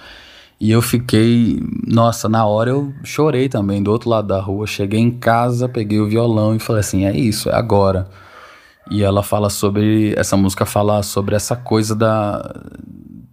E 0.63 0.71
eu 0.71 0.81
fiquei, 0.81 1.61
nossa, 1.85 2.29
na 2.29 2.47
hora 2.47 2.71
eu 2.71 2.95
chorei 3.03 3.49
também 3.49 3.83
do 3.83 3.91
outro 3.91 4.09
lado 4.09 4.29
da 4.29 4.41
rua. 4.41 4.65
Cheguei 4.65 5.01
em 5.01 5.11
casa, 5.11 5.69
peguei 5.69 5.99
o 5.99 6.09
violão 6.09 6.55
e 6.55 6.61
falei 6.61 6.79
assim: 6.79 7.05
é 7.05 7.17
isso, 7.17 7.51
é 7.51 7.55
agora. 7.55 8.07
E 8.89 9.03
ela 9.03 9.25
fala 9.25 9.51
sobre, 9.51 10.15
essa 10.17 10.37
música 10.37 10.65
fala 10.65 11.03
sobre 11.03 11.35
essa 11.35 11.57
coisa 11.57 11.97
da 11.97 12.55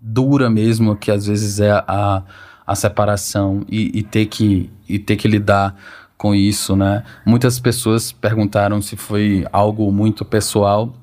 dura 0.01 0.50
mesmo, 0.50 0.95
que 0.95 1.12
às 1.12 1.27
vezes 1.27 1.59
é 1.59 1.71
a 1.88 2.24
a 2.69 2.75
separação 2.75 3.65
e, 3.67 3.98
e, 3.98 4.03
ter 4.03 4.27
que, 4.27 4.71
e 4.88 5.00
ter 5.00 5.15
que 5.15 5.27
lidar 5.27 5.75
com 6.15 6.36
isso, 6.36 6.75
né? 6.75 7.03
Muitas 7.25 7.59
pessoas 7.59 8.12
perguntaram 8.12 8.79
se 8.79 8.95
foi 8.95 9.43
algo 9.51 9.91
muito 9.91 10.24
pessoal. 10.24 10.93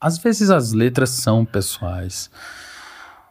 Às 0.00 0.16
vezes 0.16 0.48
as 0.48 0.72
letras 0.72 1.10
são 1.10 1.44
pessoais, 1.44 2.30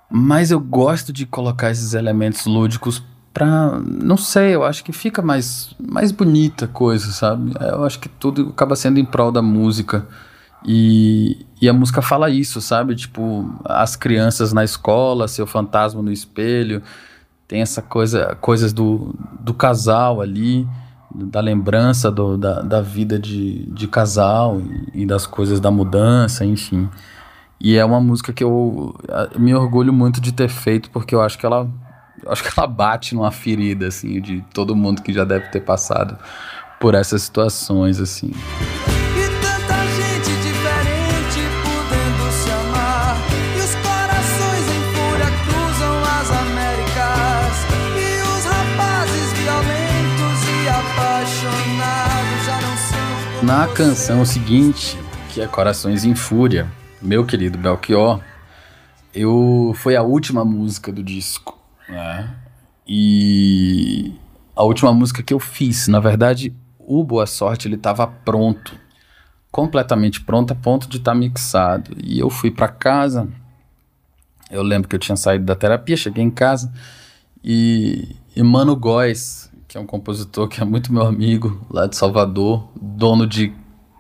mas 0.10 0.52
eu 0.52 0.60
gosto 0.60 1.12
de 1.12 1.26
colocar 1.26 1.72
esses 1.72 1.94
elementos 1.94 2.46
lúdicos 2.46 3.04
pra. 3.34 3.80
Não 3.80 4.18
sei, 4.18 4.56
eu 4.56 4.64
acho 4.64 4.84
que 4.84 4.92
fica 4.92 5.22
mais, 5.22 5.76
mais 5.80 6.12
bonita 6.12 6.66
a 6.66 6.68
coisa, 6.68 7.12
sabe? 7.12 7.54
Eu 7.60 7.84
acho 7.84 8.00
que 8.00 8.10
tudo 8.10 8.50
acaba 8.50 8.76
sendo 8.76 9.00
em 9.00 9.06
prol 9.06 9.32
da 9.32 9.42
música. 9.42 10.08
E, 10.66 11.46
e 11.62 11.70
a 11.70 11.74
música 11.74 12.02
fala 12.02 12.30
isso, 12.30 12.60
sabe? 12.62 12.96
Tipo, 12.96 13.54
as 13.64 13.96
crianças 13.96 14.54
na 14.54 14.64
escola, 14.64 15.28
seu 15.28 15.46
fantasma 15.46 16.02
no 16.02 16.12
espelho, 16.12 16.82
tem 17.48 17.62
essa 17.62 17.82
coisa, 17.82 18.36
coisas 18.42 18.74
do, 18.74 19.16
do 19.40 19.54
casal 19.54 20.20
ali, 20.20 20.68
da 21.14 21.40
lembrança 21.40 22.12
do, 22.12 22.38
da, 22.38 22.62
da 22.62 22.82
vida 22.82 23.20
de, 23.20 23.66
de 23.72 23.88
casal 23.88 24.60
e, 24.94 25.04
e 25.04 25.06
das 25.06 25.26
coisas 25.26 25.60
da 25.60 25.72
mudança, 25.72 26.44
enfim. 26.44 26.90
E 27.60 27.76
é 27.76 27.84
uma 27.84 28.00
música 28.00 28.32
que 28.32 28.44
eu, 28.44 28.96
me 29.38 29.54
orgulho 29.54 29.92
muito 29.92 30.22
de 30.22 30.32
ter 30.32 30.48
feito, 30.48 30.92
porque 30.92 31.16
eu 31.16 31.22
acho 31.22 31.38
que 31.38 31.46
ela 31.46 31.68
acho 32.28 32.44
que 32.44 32.50
ela 32.58 32.68
bate 32.68 33.16
numa 33.16 33.32
ferida 33.32 33.88
assim 33.88 34.20
de 34.22 34.44
todo 34.54 34.76
mundo 34.76 35.02
que 35.02 35.14
já 35.14 35.24
deve 35.24 35.48
ter 35.50 35.62
passado 35.62 36.18
por 36.80 36.94
essas 36.94 37.24
situações 37.24 38.00
assim. 38.00 38.32
Na 53.44 53.66
canção 53.68 54.26
seguinte, 54.26 54.98
que 55.30 55.40
é 55.40 55.48
Corações 55.48 56.04
em 56.04 56.14
Fúria, 56.14 56.68
meu 57.01 57.25
querido 57.25 57.58
Belchior, 57.58 58.22
eu 59.13 59.74
foi 59.75 59.96
a 59.96 60.01
última 60.01 60.44
música 60.44 60.92
do 60.92 61.04
disco, 61.04 61.58
né? 61.88 62.36
E 62.88 64.13
a 64.56 64.63
última 64.63 64.94
música 64.94 65.22
que 65.22 65.34
eu 65.34 65.39
fiz, 65.39 65.88
na 65.88 66.00
verdade, 66.00 66.56
o 66.80 67.04
Boa 67.04 67.25
Sorte 67.25 67.68
ele 67.68 67.75
estava 67.75 68.08
pronto, 68.08 68.75
completamente 69.51 70.22
pronto, 70.22 70.54
a 70.54 70.56
ponto 70.56 70.88
de 70.88 70.98
estar 70.98 71.12
tá 71.12 71.18
mixado. 71.18 71.96
E 72.01 72.20
eu 72.20 72.30
fui 72.30 72.50
para 72.50 72.68
casa. 72.68 73.27
Eu 74.50 74.63
lembro 74.63 74.88
que 74.88 74.96
eu 74.96 75.00
tinha 75.00 75.18
saído 75.18 75.44
da 75.44 75.56
terapia, 75.56 75.98
cheguei 75.98 76.24
em 76.24 76.32
casa 76.32 76.74
e, 77.44 78.16
e 78.36 78.42
Mano 78.42 78.75
Góes, 78.75 79.51
que 79.68 79.77
é 79.77 79.82
um 79.82 79.86
compositor 79.86 80.48
que 80.48 80.62
é 80.62 80.66
muito 80.66 80.94
meu 80.94 81.06
amigo 81.06 81.66
lá 81.70 81.88
de 81.88 81.98
Salvador, 81.98 82.70
dono 82.75 83.27
de 83.27 83.54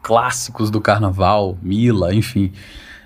clássicos 0.07 0.71
do 0.71 0.79
carnaval, 0.79 1.57
Mila, 1.61 2.15
enfim. 2.15 2.53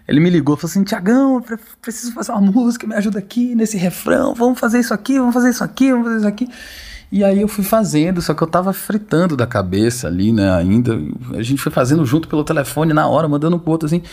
Ele 0.08 0.20
me 0.20 0.30
ligou 0.30 0.56
falou 0.56 0.70
assim: 0.70 0.84
Tiagão, 0.84 1.44
preciso 1.82 2.14
fazer 2.14 2.32
uma 2.32 2.42
música, 2.42 2.86
me 2.86 2.94
ajuda 2.94 3.18
aqui 3.18 3.56
nesse 3.56 3.76
refrão, 3.76 4.36
vamos 4.36 4.60
fazer 4.60 4.80
isso 4.80 4.94
aqui, 4.94 5.18
vamos 5.18 5.34
fazer 5.34 5.50
isso 5.50 5.64
aqui, 5.64 5.92
vamos 5.92 6.06
fazer 6.06 6.18
isso 6.20 6.28
aqui. 6.28 6.48
E 7.12 7.24
aí 7.24 7.42
eu 7.42 7.48
fui 7.48 7.64
fazendo, 7.64 8.22
só 8.22 8.36
que 8.36 8.44
eu 8.44 8.48
tava 8.48 8.72
fritando 8.72 9.36
da 9.36 9.48
cabeça 9.48 10.08
ali, 10.08 10.32
né, 10.32 10.54
ainda. 10.54 10.96
A 11.34 11.42
gente 11.42 11.60
foi 11.60 11.72
fazendo 11.72 12.06
junto 12.06 12.28
pelo 12.28 12.44
telefone 12.44 12.94
na 12.94 13.08
hora, 13.08 13.28
mandando 13.28 13.58
pro 13.58 13.72
outro 13.72 13.88
assim. 13.88 14.04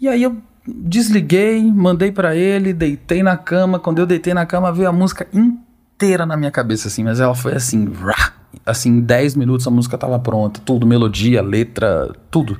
E 0.00 0.08
aí 0.08 0.22
eu 0.22 0.38
desliguei, 0.66 1.62
mandei 1.70 2.10
para 2.10 2.34
ele, 2.34 2.72
deitei 2.72 3.22
na 3.22 3.36
cama. 3.36 3.78
Quando 3.78 3.98
eu 3.98 4.06
deitei 4.06 4.32
na 4.32 4.46
cama, 4.46 4.72
veio 4.72 4.88
a 4.88 4.92
música 4.92 5.26
inteira 5.32 6.24
na 6.24 6.36
minha 6.36 6.50
cabeça, 6.50 6.88
assim, 6.88 7.04
mas 7.04 7.20
ela 7.20 7.34
foi 7.34 7.54
assim, 7.54 7.84
rá, 7.92 8.32
assim, 8.64 8.90
em 8.90 9.00
10 9.00 9.36
minutos 9.36 9.66
a 9.66 9.70
música 9.70 9.98
tava 9.98 10.18
pronta, 10.18 10.60
tudo, 10.64 10.86
melodia, 10.86 11.42
letra, 11.42 12.12
tudo 12.30 12.58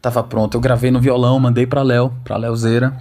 tava 0.00 0.22
pronto. 0.22 0.56
Eu 0.56 0.60
gravei 0.60 0.90
no 0.90 1.00
violão, 1.00 1.40
mandei 1.40 1.66
pra 1.66 1.82
Léo, 1.82 2.12
pra 2.22 2.36
Léozeira. 2.36 2.94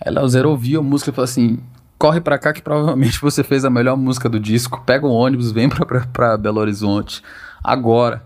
Aí 0.00 0.12
Léozeira 0.12 0.48
ouviu 0.48 0.80
a 0.80 0.82
música 0.82 1.10
e 1.10 1.14
falou 1.14 1.24
assim: 1.24 1.58
corre 1.98 2.20
pra 2.20 2.38
cá 2.38 2.52
que 2.52 2.62
provavelmente 2.62 3.18
você 3.22 3.42
fez 3.42 3.64
a 3.64 3.70
melhor 3.70 3.96
música 3.96 4.28
do 4.28 4.38
disco, 4.38 4.82
pega 4.86 5.06
um 5.06 5.10
ônibus, 5.10 5.52
vem 5.52 5.68
pra 6.12 6.38
Belo 6.38 6.60
Horizonte, 6.60 7.22
agora. 7.62 8.22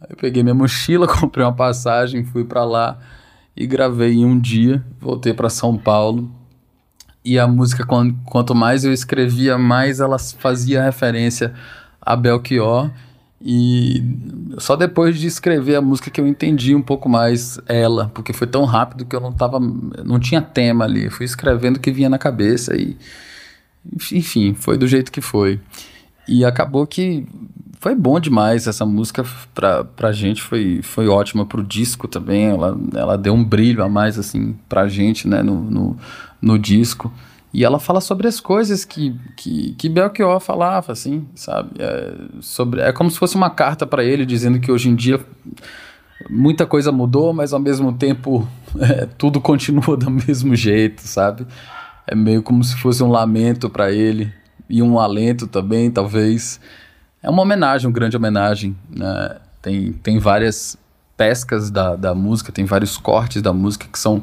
Aí 0.00 0.08
eu 0.10 0.16
peguei 0.16 0.42
minha 0.42 0.54
mochila, 0.54 1.06
comprei 1.20 1.44
uma 1.44 1.54
passagem, 1.54 2.24
fui 2.24 2.44
para 2.44 2.64
lá 2.64 2.98
e 3.56 3.66
gravei 3.66 4.14
em 4.14 4.24
um 4.24 4.38
dia, 4.38 4.84
voltei 5.00 5.32
para 5.32 5.48
São 5.48 5.76
Paulo 5.76 6.30
e 7.24 7.38
a 7.38 7.46
música, 7.46 7.86
quanto 8.24 8.54
mais 8.54 8.84
eu 8.84 8.92
escrevia, 8.92 9.56
mais 9.56 10.00
ela 10.00 10.18
fazia 10.18 10.82
referência 10.82 11.54
a 12.02 12.16
Belchior. 12.16 12.90
E 13.44 14.04
só 14.58 14.76
depois 14.76 15.18
de 15.18 15.26
escrever 15.26 15.74
a 15.74 15.80
música 15.80 16.10
que 16.10 16.20
eu 16.20 16.26
entendi 16.28 16.76
um 16.76 16.82
pouco 16.82 17.08
mais 17.08 17.58
ela, 17.66 18.08
porque 18.14 18.32
foi 18.32 18.46
tão 18.46 18.64
rápido 18.64 19.04
que 19.04 19.16
eu 19.16 19.20
não 19.20 19.32
tava, 19.32 19.58
não 19.58 20.20
tinha 20.20 20.40
tema 20.40 20.84
ali. 20.84 21.10
Fui 21.10 21.26
escrevendo 21.26 21.76
o 21.76 21.80
que 21.80 21.90
vinha 21.90 22.08
na 22.08 22.18
cabeça 22.18 22.76
e 22.76 22.96
enfim, 24.12 24.54
foi 24.54 24.78
do 24.78 24.86
jeito 24.86 25.10
que 25.10 25.20
foi. 25.20 25.60
E 26.28 26.44
acabou 26.44 26.86
que 26.86 27.26
foi 27.80 27.96
bom 27.96 28.20
demais 28.20 28.68
essa 28.68 28.86
música 28.86 29.24
pra, 29.52 29.82
pra 29.82 30.12
gente, 30.12 30.40
foi, 30.40 30.80
foi 30.82 31.08
ótima 31.08 31.44
pro 31.44 31.64
disco 31.64 32.06
também. 32.06 32.44
Ela, 32.46 32.78
ela 32.94 33.18
deu 33.18 33.34
um 33.34 33.42
brilho 33.42 33.82
a 33.82 33.88
mais 33.88 34.20
assim 34.20 34.54
pra 34.68 34.86
gente, 34.86 35.26
né, 35.26 35.42
no, 35.42 35.62
no 35.62 35.96
no 36.42 36.58
disco. 36.58 37.10
E 37.52 37.64
ela 37.64 37.78
fala 37.78 38.00
sobre 38.00 38.26
as 38.26 38.40
coisas 38.40 38.84
que, 38.84 39.14
que, 39.36 39.74
que 39.74 39.88
Belchior 39.88 40.40
falava, 40.40 40.92
assim, 40.92 41.26
sabe? 41.34 41.70
É, 41.78 42.14
sobre, 42.40 42.80
é 42.80 42.92
como 42.92 43.10
se 43.10 43.18
fosse 43.18 43.36
uma 43.36 43.50
carta 43.50 43.86
para 43.86 44.02
ele 44.02 44.24
dizendo 44.24 44.58
que 44.58 44.72
hoje 44.72 44.88
em 44.88 44.94
dia 44.94 45.20
muita 46.30 46.64
coisa 46.66 46.90
mudou, 46.90 47.32
mas 47.32 47.52
ao 47.52 47.60
mesmo 47.60 47.92
tempo 47.92 48.48
é, 48.80 49.06
tudo 49.18 49.40
continua 49.40 49.96
do 49.96 50.10
mesmo 50.10 50.56
jeito, 50.56 51.02
sabe? 51.02 51.46
É 52.06 52.14
meio 52.14 52.42
como 52.42 52.64
se 52.64 52.74
fosse 52.76 53.02
um 53.02 53.10
lamento 53.10 53.68
para 53.68 53.92
ele 53.92 54.32
e 54.68 54.82
um 54.82 54.98
alento 54.98 55.46
também, 55.46 55.90
talvez. 55.90 56.58
É 57.22 57.28
uma 57.28 57.42
homenagem, 57.42 57.86
uma 57.86 57.92
grande 57.92 58.16
homenagem. 58.16 58.74
Né? 58.90 59.36
Tem, 59.60 59.92
tem 59.92 60.18
várias 60.18 60.76
pescas 61.16 61.70
da, 61.70 61.94
da 61.94 62.14
música, 62.14 62.50
tem 62.50 62.64
vários 62.64 62.96
cortes 62.96 63.42
da 63.42 63.52
música 63.52 63.86
que 63.92 63.98
são 63.98 64.22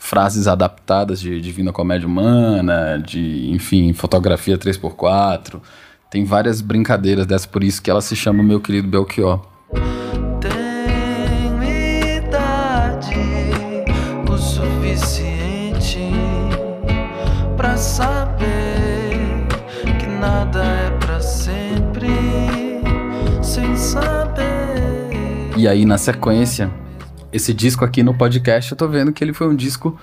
frases 0.00 0.48
adaptadas 0.48 1.20
de 1.20 1.40
Divina 1.40 1.72
Comédia 1.72 2.08
Humana, 2.08 2.98
de, 2.98 3.48
enfim, 3.50 3.92
fotografia 3.92 4.58
3x4. 4.58 5.60
Tem 6.10 6.24
várias 6.24 6.60
brincadeiras 6.60 7.26
dessa, 7.26 7.46
por 7.46 7.62
isso 7.62 7.80
que 7.80 7.88
ela 7.88 8.00
se 8.00 8.16
chama 8.16 8.42
Meu 8.42 8.60
Querido 8.60 8.88
Belchior. 8.88 9.46
Tenho 10.40 11.62
idade 11.62 13.14
o 14.28 14.36
suficiente 14.36 16.10
pra 17.56 17.76
saber 17.76 19.46
que 20.00 20.06
nada 20.06 20.64
é 20.64 20.90
pra 20.98 21.20
sempre 21.20 22.10
sem 23.42 23.76
saber. 23.76 24.40
E 25.56 25.68
aí, 25.68 25.84
na 25.84 25.98
sequência, 25.98 26.70
esse 27.32 27.54
disco 27.54 27.84
aqui 27.84 28.02
no 28.02 28.14
podcast, 28.14 28.72
eu 28.72 28.78
tô 28.78 28.88
vendo 28.88 29.12
que 29.12 29.22
ele 29.22 29.32
foi 29.32 29.48
um 29.48 29.54
disco 29.54 29.98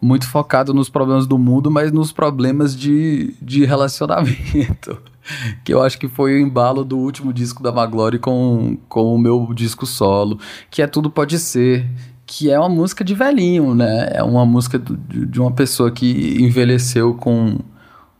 muito 0.00 0.26
focado 0.26 0.72
nos 0.72 0.88
problemas 0.88 1.26
do 1.26 1.38
mundo, 1.38 1.70
mas 1.70 1.92
nos 1.92 2.12
problemas 2.12 2.74
de, 2.74 3.34
de 3.40 3.64
relacionamento. 3.64 4.98
que 5.64 5.72
eu 5.72 5.82
acho 5.82 5.98
que 5.98 6.08
foi 6.08 6.34
o 6.34 6.38
embalo 6.38 6.84
do 6.84 6.98
último 6.98 7.32
disco 7.32 7.62
da 7.62 7.70
Maglore 7.70 8.18
com, 8.18 8.78
com 8.88 9.14
o 9.14 9.18
meu 9.18 9.52
disco 9.54 9.84
solo, 9.84 10.38
que 10.70 10.80
é 10.80 10.86
Tudo 10.86 11.10
Pode 11.10 11.38
Ser, 11.38 11.86
que 12.26 12.50
é 12.50 12.58
uma 12.58 12.68
música 12.68 13.04
de 13.04 13.14
velhinho, 13.14 13.74
né? 13.74 14.10
É 14.12 14.22
uma 14.22 14.46
música 14.46 14.78
de, 14.78 15.26
de 15.26 15.40
uma 15.40 15.52
pessoa 15.52 15.90
que 15.90 16.36
envelheceu 16.40 17.14
com, 17.14 17.58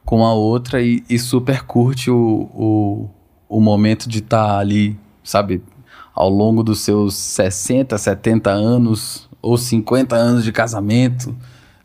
com 0.05 0.25
a 0.25 0.35
outra 0.35 0.83
e, 0.83 1.03
e 1.09 1.19
super 1.19 1.63
curte 1.63 2.11
o, 2.11 2.51
o, 2.53 3.11
o 3.49 3.61
momento 3.61 4.09
de 4.09 4.19
estar 4.19 4.47
tá 4.47 4.59
ali, 4.59 4.99
sabe, 5.23 5.63
ao 6.14 6.29
longo 6.29 6.62
dos 6.62 6.81
seus 6.81 7.14
60, 7.14 7.96
70 7.96 8.51
anos 8.51 9.29
ou 9.40 9.57
50 9.57 10.14
anos 10.16 10.44
de 10.44 10.53
casamento, 10.53 11.35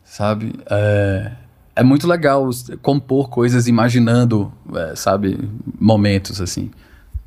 sabe? 0.04 0.52
É, 0.70 1.32
é 1.76 1.82
muito 1.82 2.06
legal 2.06 2.48
compor 2.82 3.28
coisas 3.28 3.68
imaginando, 3.68 4.52
é, 4.74 4.96
sabe, 4.96 5.38
momentos 5.78 6.40
assim. 6.40 6.70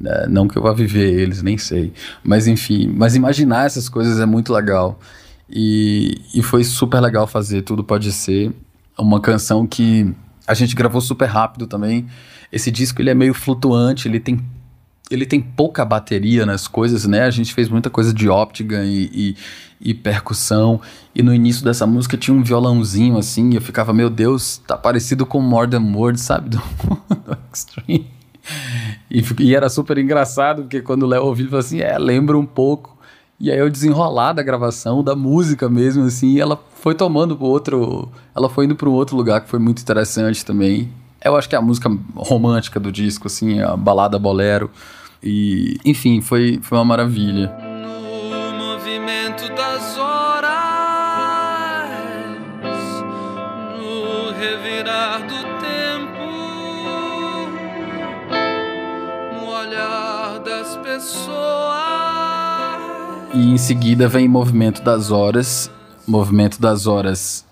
É, 0.04 0.28
não 0.28 0.48
que 0.48 0.58
eu 0.58 0.62
vá 0.62 0.72
viver 0.72 1.14
eles, 1.20 1.42
nem 1.42 1.58
sei. 1.58 1.94
Mas 2.24 2.48
enfim, 2.48 2.92
mas 2.96 3.16
imaginar 3.16 3.66
essas 3.66 3.90
coisas 3.90 4.20
é 4.20 4.26
muito 4.26 4.54
legal. 4.54 5.00
E, 5.50 6.22
e 6.34 6.44
foi 6.44 6.64
super 6.64 7.00
legal 7.00 7.28
fazer 7.28 7.64
Tudo 7.64 7.84
Pode 7.84 8.12
Ser. 8.12 8.54
Uma 8.98 9.20
canção 9.20 9.66
que 9.66 10.14
a 10.48 10.54
gente 10.54 10.76
gravou 10.76 11.02
super 11.02 11.26
rápido 11.26 11.68
também. 11.68 12.08
Esse 12.52 12.72
disco 12.72 13.02
ele 13.02 13.10
é 13.10 13.14
meio 13.14 13.34
flutuante, 13.34 14.08
ele 14.08 14.20
tem 14.20 14.40
ele 15.10 15.26
tem 15.26 15.42
pouca 15.42 15.84
bateria 15.84 16.46
nas 16.46 16.68
coisas, 16.68 17.06
né? 17.06 17.24
A 17.24 17.32
gente 17.32 17.54
fez 17.54 17.68
muita 17.68 17.90
coisa 17.90 18.14
de 18.14 18.30
óptica 18.30 18.84
e, 18.84 19.10
e, 19.82 19.90
e, 19.90 19.94
percussão. 19.94 20.80
E 21.16 21.24
no 21.24 21.34
início 21.34 21.64
dessa 21.64 21.88
música 21.88 22.16
tinha 22.16 22.36
um 22.36 22.44
violãozinho 22.44 23.18
assim, 23.18 23.52
e 23.52 23.56
eu 23.56 23.62
ficava, 23.62 23.92
meu 23.92 24.10
Deus, 24.10 24.62
tá 24.68 24.78
parecido 24.78 25.26
com 25.26 25.42
More 25.42 25.70
Than 25.70 25.92
Words, 25.96 26.22
sabe? 26.22 26.50
Do, 26.50 26.58
do 26.58 27.38
Extreme. 27.52 28.08
E, 29.10 29.24
e, 29.40 29.56
era 29.56 29.70
super 29.70 29.98
engraçado, 29.98 30.64
porque 30.64 30.82
quando 30.82 31.04
o 31.04 31.08
Léo 31.08 31.26
ouviu, 31.26 31.44
ele 31.44 31.50
falou 31.50 31.66
assim: 31.66 31.80
é, 31.80 31.98
lembra 31.98 32.38
um 32.38 32.46
pouco. 32.46 32.98
E 33.40 33.50
aí 33.50 33.58
eu 33.58 33.70
desenrolar 33.70 34.34
da 34.34 34.44
gravação, 34.44 35.04
da 35.04 35.16
música 35.16 35.70
mesmo, 35.70 36.04
assim, 36.04 36.34
e 36.34 36.42
ela 36.42 36.62
foi 36.76 36.94
tomando 36.94 37.36
pro 37.36 37.46
outro. 37.46 38.10
Ela 38.36 38.50
foi 38.50 38.66
indo 38.66 38.76
para 38.76 38.90
um 38.90 38.94
outro 38.94 39.16
lugar 39.16 39.42
que 39.42 39.50
foi 39.50 39.60
muito 39.60 39.82
interessante 39.82 40.46
também. 40.46 40.90
Eu 41.24 41.36
acho 41.36 41.48
que 41.50 41.56
é 41.56 41.58
a 41.58 41.62
música 41.62 41.90
romântica 42.16 42.80
do 42.80 42.92
disco, 42.92 43.28
assim, 43.28 43.62
a 43.62 43.76
balada 43.76 44.20
bolero. 44.20 44.70
E, 45.22 45.78
enfim, 45.84 46.22
foi, 46.22 46.60
foi 46.62 46.78
uma 46.78 46.86
maravilha. 46.86 47.52
No 47.82 48.58
movimento 48.58 49.48
das 49.54 49.98
horas, 49.98 50.50
no 53.78 54.32
revirar 54.32 55.20
do 55.24 55.44
tempo, 55.60 56.24
no 59.36 59.50
olhar 59.50 60.40
das 60.40 60.78
pessoas. 60.78 61.30
E 63.34 63.52
em 63.52 63.58
seguida 63.58 64.08
vem 64.08 64.28
Movimento 64.28 64.82
das 64.82 65.12
Horas. 65.12 65.70
Movimento 66.08 66.60
das 66.60 66.88
Horas 66.88 67.46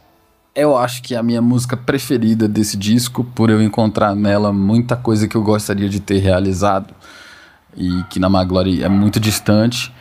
eu 0.58 0.75
acho 0.75 1.03
que 1.03 1.13
é 1.13 1.17
a 1.19 1.23
minha 1.23 1.41
música 1.41 1.77
preferida 1.77 2.47
desse 2.47 2.75
disco, 2.75 3.23
por 3.23 3.51
eu 3.51 3.62
encontrar 3.62 4.15
nela 4.15 4.51
muita 4.51 4.95
coisa 4.95 5.27
que 5.27 5.38
eu 5.38 5.43
gostaria 5.43 5.88
de 5.88 5.99
ter 5.99 6.17
realizado 6.17 6.95
e 7.77 8.03
que 8.09 8.19
na 8.19 8.27
Maglory 8.27 8.83
é 8.83 8.89
muito 8.89 9.19
distante. 9.19 9.93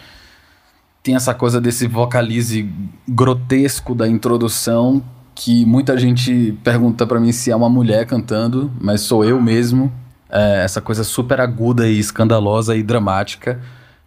Tem 1.03 1.15
essa 1.15 1.35
coisa 1.35 1.61
desse 1.61 1.87
vocalize 1.87 2.69
grotesco 3.07 3.95
da 3.95 4.09
introdução 4.09 5.03
que 5.37 5.67
muita 5.67 5.97
gente 5.99 6.59
pergunta 6.65 7.07
para 7.07 7.21
mim 7.21 7.31
se 7.31 7.51
é 7.51 7.55
uma 7.55 7.69
mulher 7.69 8.07
cantando, 8.07 8.73
mas 8.81 9.03
sou 9.03 9.23
eu 9.23 9.41
mesmo. 9.41 9.93
É, 10.31 10.65
essa 10.65 10.81
coisa 10.81 11.05
super 11.05 11.41
aguda 11.41 11.87
e 11.87 11.99
escandalosa 11.99 12.75
e 12.75 12.83
dramática. 12.83 13.61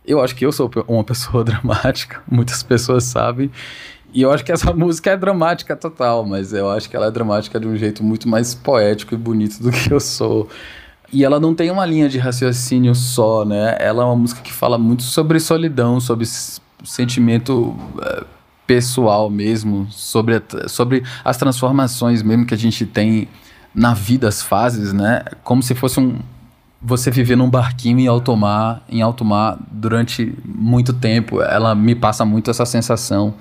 Eu 0.05 0.21
acho 0.21 0.35
que 0.35 0.43
eu 0.43 0.51
sou 0.51 0.69
uma 0.87 1.03
pessoa 1.03 1.43
dramática, 1.45 2.21
muitas 2.29 2.63
pessoas 2.63 3.03
sabem. 3.03 3.51
E 4.11 4.23
eu 4.23 4.31
acho 4.31 4.43
que 4.43 4.51
essa 4.51 4.73
música 4.73 5.11
é 5.11 5.17
dramática 5.17 5.75
total, 5.75 6.25
mas 6.25 6.51
eu 6.51 6.67
acho 6.69 6.89
que 6.89 6.95
ela 6.95 7.05
é 7.05 7.11
dramática 7.11 7.59
de 7.59 7.67
um 7.67 7.77
jeito 7.77 8.03
muito 8.03 8.27
mais 8.27 8.55
poético 8.55 9.13
e 9.13 9.17
bonito 9.17 9.61
do 9.61 9.71
que 9.71 9.93
eu 9.93 9.99
sou. 9.99 10.49
E 11.11 11.23
ela 11.23 11.39
não 11.39 11.55
tem 11.55 11.71
uma 11.71 11.85
linha 11.85 12.07
de 12.07 12.19
raciocínio 12.19 12.93
só, 12.93 13.43
né? 13.43 13.75
Ela 13.79 14.03
é 14.03 14.05
uma 14.05 14.15
música 14.15 14.41
que 14.41 14.53
fala 14.53 14.77
muito 14.77 15.03
sobre 15.03 15.39
solidão, 15.39 15.99
sobre 15.99 16.25
sentimento 16.83 17.75
é, 18.01 18.23
pessoal 18.67 19.29
mesmo, 19.29 19.87
sobre, 19.89 20.41
sobre 20.67 21.03
as 21.25 21.37
transformações 21.37 22.21
mesmo 22.21 22.45
que 22.45 22.53
a 22.53 22.57
gente 22.57 22.85
tem 22.85 23.27
na 23.73 23.93
vida, 23.93 24.27
as 24.27 24.41
fases, 24.43 24.93
né? 24.93 25.23
Como 25.43 25.63
se 25.63 25.73
fosse 25.73 25.99
um, 25.99 26.19
você 26.81 27.09
viver 27.09 27.35
num 27.35 27.49
barquinho 27.49 27.99
em 27.99 28.07
alto 28.07 28.35
mar, 28.35 28.83
em 28.87 29.01
alto 29.01 29.25
mar 29.25 29.57
durante 29.71 30.37
muito 30.45 30.93
tempo. 30.93 31.41
Ela 31.41 31.73
me 31.73 31.95
passa 31.95 32.23
muito 32.23 32.51
essa 32.51 32.65
sensação. 32.65 33.33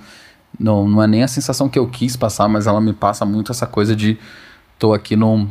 Não, 0.58 0.88
não 0.88 1.02
é 1.02 1.06
nem 1.06 1.22
a 1.22 1.28
sensação 1.28 1.68
que 1.68 1.78
eu 1.78 1.86
quis 1.86 2.16
passar, 2.16 2.48
mas 2.48 2.66
ela 2.66 2.80
me 2.80 2.94
passa 2.94 3.26
muito 3.26 3.52
essa 3.52 3.66
coisa 3.66 3.94
de 3.94 4.18
tô 4.78 4.94
aqui 4.94 5.14
num, 5.14 5.48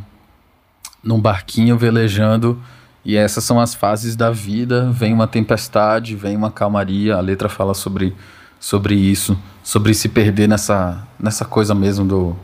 num 1.08 1.20
barquinho 1.20 1.78
velejando 1.78 2.62
e 3.06 3.16
essas 3.16 3.46
são 3.46 3.60
as 3.60 3.74
fases 3.74 4.18
da 4.18 4.30
vida. 4.30 4.92
Vem 4.92 5.14
uma 5.14 5.28
tempestade, 5.28 6.14
vem 6.14 6.36
uma 6.36 6.52
calmaria. 6.52 7.16
A 7.16 7.22
letra 7.22 7.48
fala 7.48 7.74
sobre, 7.74 8.14
sobre 8.60 8.94
isso, 8.96 9.40
sobre 9.64 9.94
se 9.94 10.10
perder 10.10 10.50
nessa, 10.50 11.08
nessa 11.18 11.46
coisa 11.46 11.74
mesmo 11.74 12.06
do, 12.06 12.36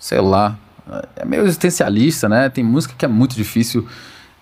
sei 0.00 0.20
lá, 0.20 0.58
é 1.14 1.24
meio 1.24 1.44
existencialista, 1.44 2.28
né? 2.28 2.48
Tem 2.48 2.64
música 2.64 2.92
que 2.98 3.04
é 3.04 3.08
muito 3.08 3.36
difícil 3.36 3.86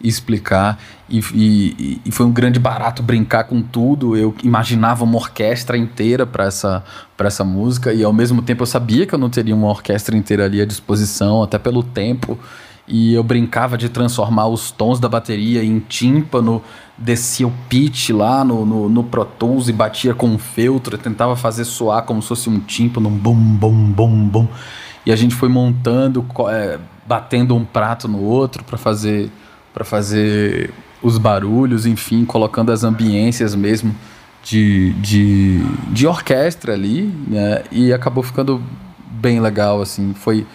explicar 0.01 0.79
e, 1.09 1.19
e, 1.35 2.01
e, 2.07 2.13
foi 2.13 2.25
um 2.25 2.33
grande 2.33 2.59
barato 2.59 3.03
brincar 3.03 3.45
com 3.45 3.61
tudo. 3.61 4.17
Eu 4.17 4.35
imaginava 4.43 5.05
uma 5.05 5.17
orquestra 5.17 5.77
inteira 5.77 6.25
para 6.25 6.45
essa, 6.45 6.85
essa 7.19 7.45
música 7.45 7.93
e 7.93 8.05
ao 8.05 8.13
mesmo 8.13 8.41
tempo 8.41 8.63
eu 8.63 8.67
sabia 8.67 9.05
que 9.05 9.15
eu 9.15 9.19
não 9.19 9.29
teria 9.29 9.55
uma 9.55 9.69
orquestra 9.69 10.17
inteira 10.17 10.45
ali 10.45 10.63
à 10.63 10.65
disposição, 10.65 11.43
até 11.43 11.59
pelo 11.59 11.83
tempo. 11.83 12.39
E 12.89 13.13
eu 13.13 13.23
brincava 13.23 13.77
de 13.77 13.89
transformar 13.89 14.47
os 14.49 14.71
tons 14.71 14.99
da 14.99 15.09
bateria 15.09 15.63
em 15.63 15.79
tímpano, 15.79 16.63
descia 16.97 17.47
o 17.47 17.53
pitch 17.69 18.11
lá 18.11 18.43
no, 18.43 18.65
no, 18.65 18.89
no 18.89 19.05
Pro 19.05 19.25
Tools 19.25 19.69
e 19.69 19.73
batia 19.73 20.15
com 20.15 20.27
um 20.27 20.39
feltro, 20.39 20.97
tentava 20.97 21.37
fazer 21.37 21.65
soar 21.65 22.03
como 22.05 22.23
se 22.23 22.29
fosse 22.29 22.49
um 22.49 22.59
tímpano, 22.59 23.09
um 23.09 23.17
bum, 23.17 23.35
bum, 23.35 23.93
bum, 23.93 24.29
bum. 24.29 24.49
E 25.05 25.13
a 25.13 25.17
gente 25.17 25.35
foi 25.35 25.49
montando, 25.49 26.25
é, 26.51 26.79
batendo 27.07 27.55
um 27.55 27.65
prato 27.65 28.09
no 28.09 28.21
outro 28.23 28.65
para 28.65 28.79
fazer 28.79 29.31
para 29.73 29.85
fazer 29.85 30.73
os 31.01 31.19
barulhos, 31.19 31.87
enfim, 31.87 32.25
colocando 32.25 32.73
as 32.73 32.83
ambiências 32.83 33.55
mesmo 33.55 33.95
de, 34.43 34.93
de, 34.95 35.61
de 35.93 36.07
orquestra 36.07 36.73
ali, 36.73 37.03
né? 37.29 37.63
E 37.71 37.93
acabou 37.93 38.23
ficando 38.25 38.63
bem 39.11 39.41
legal, 39.41 39.81
assim. 39.81 40.15
Foi 40.15 40.47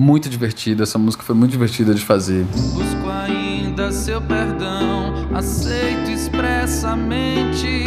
muito 0.00 0.28
divertido, 0.28 0.82
essa 0.82 0.98
música 0.98 1.22
foi 1.22 1.34
muito 1.34 1.52
divertida 1.52 1.94
de 1.94 2.04
fazer. 2.04 2.44
Busco 2.44 3.08
ainda 3.08 3.92
seu 3.92 4.20
perdão, 4.20 5.28
aceito 5.34 6.10
expressamente, 6.10 7.84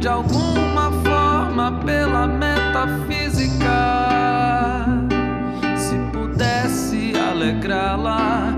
de 0.00 0.08
alguma 0.08 0.92
forma, 1.04 1.80
pela 1.84 2.26
metafísica. 2.26 3.66
Se 5.76 5.96
pudesse 6.12 7.12
alegrá-la 7.16 8.56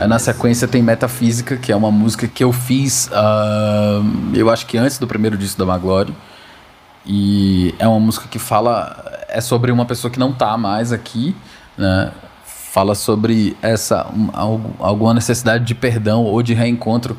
Aí 0.00 0.08
na 0.08 0.18
sequência 0.18 0.66
tem 0.66 0.82
Metafísica, 0.82 1.58
que 1.58 1.70
é 1.70 1.76
uma 1.76 1.90
música 1.90 2.26
que 2.26 2.42
eu 2.42 2.52
fiz, 2.54 3.08
uh, 3.08 4.34
eu 4.34 4.48
acho 4.48 4.64
que 4.64 4.78
antes 4.78 4.96
do 4.96 5.06
primeiro 5.06 5.36
disco 5.36 5.58
da 5.58 5.66
Maglore. 5.66 6.14
E 7.04 7.74
é 7.78 7.86
uma 7.86 8.00
música 8.00 8.26
que 8.26 8.38
fala, 8.38 9.09
é 9.32 9.40
sobre 9.40 9.72
uma 9.72 9.84
pessoa 9.84 10.10
que 10.10 10.18
não 10.18 10.32
tá 10.32 10.56
mais 10.56 10.92
aqui, 10.92 11.34
né? 11.76 12.12
Fala 12.44 12.94
sobre 12.94 13.56
essa, 13.60 14.06
um, 14.14 14.30
alguma 14.78 15.12
necessidade 15.12 15.64
de 15.64 15.74
perdão 15.74 16.22
ou 16.22 16.40
de 16.42 16.54
reencontro 16.54 17.16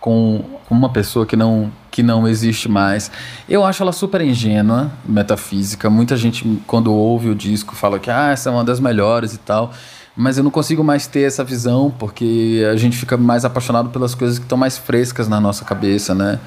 com 0.00 0.42
uma 0.70 0.88
pessoa 0.88 1.26
que 1.26 1.36
não, 1.36 1.70
que 1.90 2.02
não 2.02 2.26
existe 2.26 2.70
mais. 2.70 3.10
Eu 3.48 3.64
acho 3.64 3.82
ela 3.82 3.92
super 3.92 4.22
ingênua, 4.22 4.90
metafísica. 5.04 5.90
Muita 5.90 6.16
gente, 6.16 6.60
quando 6.66 6.92
ouve 6.92 7.28
o 7.28 7.34
disco, 7.34 7.74
fala 7.74 7.98
que 7.98 8.10
ah, 8.10 8.30
essa 8.30 8.48
é 8.48 8.52
uma 8.52 8.64
das 8.64 8.80
melhores 8.80 9.34
e 9.34 9.38
tal 9.38 9.72
mas 10.16 10.38
eu 10.38 10.44
não 10.44 10.50
consigo 10.50 10.84
mais 10.84 11.06
ter 11.06 11.22
essa 11.22 11.42
visão 11.42 11.92
porque 11.98 12.64
a 12.72 12.76
gente 12.76 12.96
fica 12.96 13.16
mais 13.16 13.44
apaixonado 13.44 13.90
pelas 13.90 14.14
coisas 14.14 14.38
que 14.38 14.44
estão 14.44 14.56
mais 14.56 14.78
frescas 14.78 15.26
na 15.26 15.40
nossa 15.40 15.64
cabeça, 15.64 16.14
né? 16.14 16.38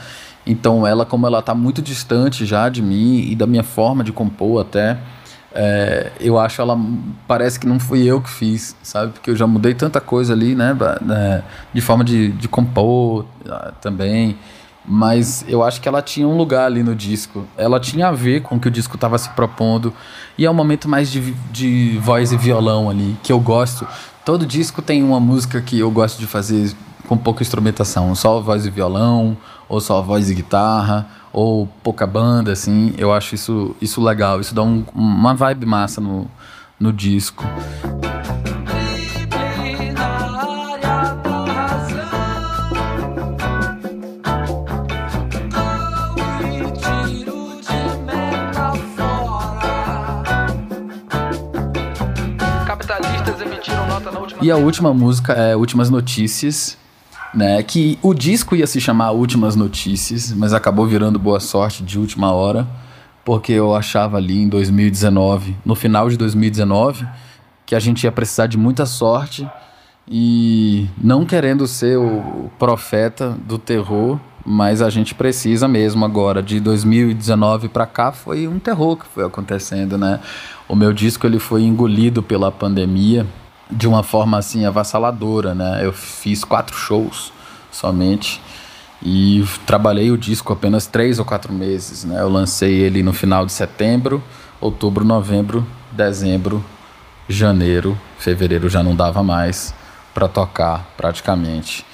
Então 0.47 0.87
ela, 0.87 1.05
como 1.05 1.27
ela 1.27 1.39
está 1.39 1.53
muito 1.53 1.81
distante 1.81 2.45
já 2.45 2.69
de 2.69 2.81
mim 2.81 3.19
e 3.29 3.35
da 3.35 3.45
minha 3.45 3.63
forma 3.63 4.03
de 4.03 4.13
compor 4.13 4.61
até, 4.61 4.97
é, 5.53 6.11
eu 6.19 6.39
acho 6.39 6.61
ela 6.61 6.79
parece 7.27 7.59
que 7.59 7.67
não 7.67 7.79
fui 7.79 8.03
eu 8.05 8.21
que 8.21 8.29
fiz, 8.29 8.75
sabe? 8.81 9.11
Porque 9.11 9.29
eu 9.29 9.35
já 9.35 9.45
mudei 9.45 9.73
tanta 9.73 9.99
coisa 9.99 10.33
ali, 10.33 10.55
né? 10.55 10.75
né 11.01 11.43
de 11.73 11.81
forma 11.81 12.03
de, 12.03 12.29
de 12.31 12.47
compor 12.47 13.25
ah, 13.49 13.73
também 13.81 14.37
mas 14.89 15.43
eu 15.49 15.61
acho 15.61 15.81
que 15.81 15.89
ela 15.89 16.01
tinha 16.01 16.25
um 16.25 16.37
lugar 16.37 16.65
ali 16.65 16.81
no 16.81 16.95
disco. 16.95 17.45
Ela 17.57 17.77
tinha 17.77 18.07
a 18.07 18.11
ver 18.13 18.41
com 18.41 18.55
o 18.55 18.59
que 18.59 18.69
o 18.69 18.71
disco 18.71 18.95
estava 18.95 19.17
se 19.17 19.29
propondo. 19.31 19.93
E 20.37 20.45
é 20.45 20.49
um 20.49 20.53
momento 20.53 20.87
mais 20.87 21.11
de, 21.11 21.33
de 21.51 21.99
voz 22.01 22.31
e 22.31 22.37
violão 22.37 22.89
ali, 22.89 23.17
que 23.21 23.33
eu 23.33 23.39
gosto. 23.39 23.85
Todo 24.23 24.45
disco 24.45 24.81
tem 24.81 25.03
uma 25.03 25.19
música 25.19 25.59
que 25.59 25.77
eu 25.77 25.91
gosto 25.91 26.17
de 26.17 26.25
fazer 26.25 26.73
com 27.07 27.17
pouca 27.17 27.41
instrumentação, 27.41 28.13
só 28.13 28.41
voz 28.41 28.65
e 28.65 28.69
violão, 28.69 29.37
ou 29.69 29.79
só 29.79 30.01
voz 30.01 30.29
e 30.29 30.35
guitarra, 30.35 31.07
ou 31.31 31.67
pouca 31.81 32.05
banda, 32.05 32.51
assim. 32.51 32.93
Eu 32.97 33.13
acho 33.13 33.33
isso, 33.33 33.75
isso 33.81 34.03
legal, 34.03 34.41
isso 34.41 34.53
dá 34.53 34.61
um, 34.61 34.83
uma 34.93 35.33
vibe 35.33 35.65
massa 35.65 36.01
no, 36.01 36.27
no 36.79 36.91
disco. 36.91 37.45
E 54.39 54.51
a 54.51 54.55
última 54.55 54.93
música 54.93 55.33
é 55.33 55.55
Últimas 55.55 55.89
Notícias, 55.89 56.77
né? 57.33 57.61
Que 57.63 57.97
o 58.01 58.13
disco 58.13 58.55
ia 58.55 58.67
se 58.67 58.79
chamar 58.79 59.11
Últimas 59.11 59.55
Notícias, 59.55 60.31
mas 60.33 60.53
acabou 60.53 60.85
virando 60.85 61.19
Boa 61.19 61.39
Sorte 61.39 61.83
de 61.83 61.99
última 61.99 62.31
hora, 62.31 62.67
porque 63.23 63.51
eu 63.51 63.75
achava 63.75 64.17
ali 64.17 64.41
em 64.41 64.47
2019, 64.47 65.55
no 65.65 65.75
final 65.75 66.09
de 66.09 66.17
2019, 66.17 67.07
que 67.65 67.75
a 67.75 67.79
gente 67.79 68.03
ia 68.03 68.11
precisar 68.11 68.47
de 68.47 68.57
muita 68.57 68.85
sorte 68.85 69.47
e 70.09 70.87
não 70.97 71.25
querendo 71.25 71.67
ser 71.67 71.97
o 71.97 72.49
profeta 72.57 73.37
do 73.45 73.57
terror, 73.57 74.17
mas 74.45 74.81
a 74.81 74.89
gente 74.89 75.13
precisa 75.13 75.67
mesmo 75.67 76.05
agora. 76.05 76.41
De 76.41 76.61
2019 76.61 77.67
para 77.67 77.85
cá 77.85 78.13
foi 78.13 78.47
um 78.47 78.57
terror 78.57 78.95
que 78.95 79.05
foi 79.05 79.25
acontecendo, 79.25 79.97
né? 79.97 80.21
O 80.69 80.75
meu 80.75 80.93
disco 80.93 81.27
ele 81.27 81.39
foi 81.39 81.63
engolido 81.63 82.23
pela 82.23 82.49
pandemia 82.49 83.25
de 83.69 83.87
uma 83.87 84.03
forma 84.03 84.37
assim 84.37 84.65
avassaladora, 84.65 85.53
né? 85.53 85.81
Eu 85.83 85.93
fiz 85.93 86.43
quatro 86.43 86.75
shows 86.75 87.31
somente 87.71 88.41
e 89.01 89.43
trabalhei 89.65 90.09
o 90.11 90.17
disco 90.17 90.51
apenas 90.51 90.87
três 90.87 91.19
ou 91.19 91.25
quatro 91.25 91.53
meses, 91.53 92.03
né? 92.03 92.21
Eu 92.21 92.29
lancei 92.29 92.73
ele 92.73 93.03
no 93.03 93.13
final 93.13 93.45
de 93.45 93.51
setembro, 93.51 94.23
outubro, 94.59 95.05
novembro, 95.05 95.65
dezembro, 95.91 96.63
janeiro, 97.27 97.97
fevereiro 98.17 98.69
já 98.69 98.81
não 98.81 98.95
dava 98.95 99.21
mais 99.21 99.73
para 100.13 100.27
tocar 100.27 100.87
praticamente. 100.97 101.85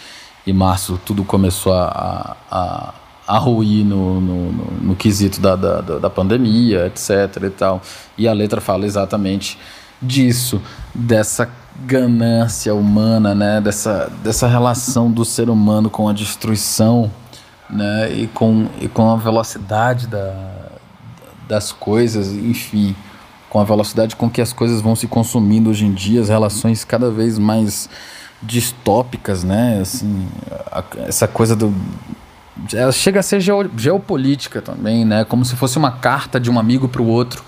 E 0.46 0.54
março 0.54 1.00
tudo 1.06 1.24
começou 1.24 1.74
a, 1.74 2.38
a, 2.52 2.94
a 3.28 3.38
ruir 3.38 3.86
no, 3.86 4.22
no, 4.22 4.52
no, 4.52 4.72
no 4.82 4.96
quesito 4.96 5.42
da, 5.42 5.56
da, 5.56 5.82
da 5.82 6.10
pandemia, 6.10 6.86
etc. 6.88 7.44
e 7.44 7.50
tal. 7.50 7.82
E 8.18 8.28
a 8.28 8.34
letra 8.34 8.62
fala 8.62 8.86
exatamente 8.86 9.58
disso, 10.02 10.62
dessa 10.94 11.50
ganância 11.86 12.74
humana, 12.74 13.34
né? 13.34 13.60
dessa, 13.62 14.12
dessa 14.24 14.48
relação 14.48 15.12
do 15.12 15.26
ser 15.26 15.50
humano 15.50 15.90
com 15.90 16.08
a 16.08 16.14
destruição 16.14 17.12
né? 17.70 18.12
e, 18.14 18.28
com, 18.28 18.68
e 18.80 18.88
com 18.88 19.10
a 19.10 19.16
velocidade 19.16 20.08
da, 20.08 20.34
das 21.48 21.72
coisas, 21.72 22.32
enfim, 22.32 22.96
com 23.50 23.60
a 23.60 23.64
velocidade 23.64 24.16
com 24.16 24.30
que 24.30 24.42
as 24.42 24.54
coisas 24.54 24.82
vão 24.82 24.96
se 24.96 25.08
consumindo 25.08 25.70
hoje 25.70 25.86
em 25.86 25.94
dia, 25.94 26.22
as 26.22 26.30
relações 26.30 26.84
cada 26.84 27.12
vez 27.12 27.38
mais 27.38 27.90
distópicas, 28.42 29.44
né? 29.44 29.80
Assim, 29.82 30.28
a, 30.72 30.84
essa 31.08 31.28
coisa 31.28 31.56
do 31.56 31.74
ela 32.74 32.92
chega 32.92 33.20
a 33.20 33.24
ser 33.24 33.42
geopolítica 33.42 34.62
também, 34.62 35.04
né? 35.06 35.26
Como 35.26 35.44
se 35.44 35.56
fosse 35.56 35.78
uma 35.78 35.92
carta 35.92 36.40
de 36.40 36.52
um 36.52 36.60
amigo 36.60 36.88
para 36.88 37.02
o 37.02 37.08
outro 37.08 37.44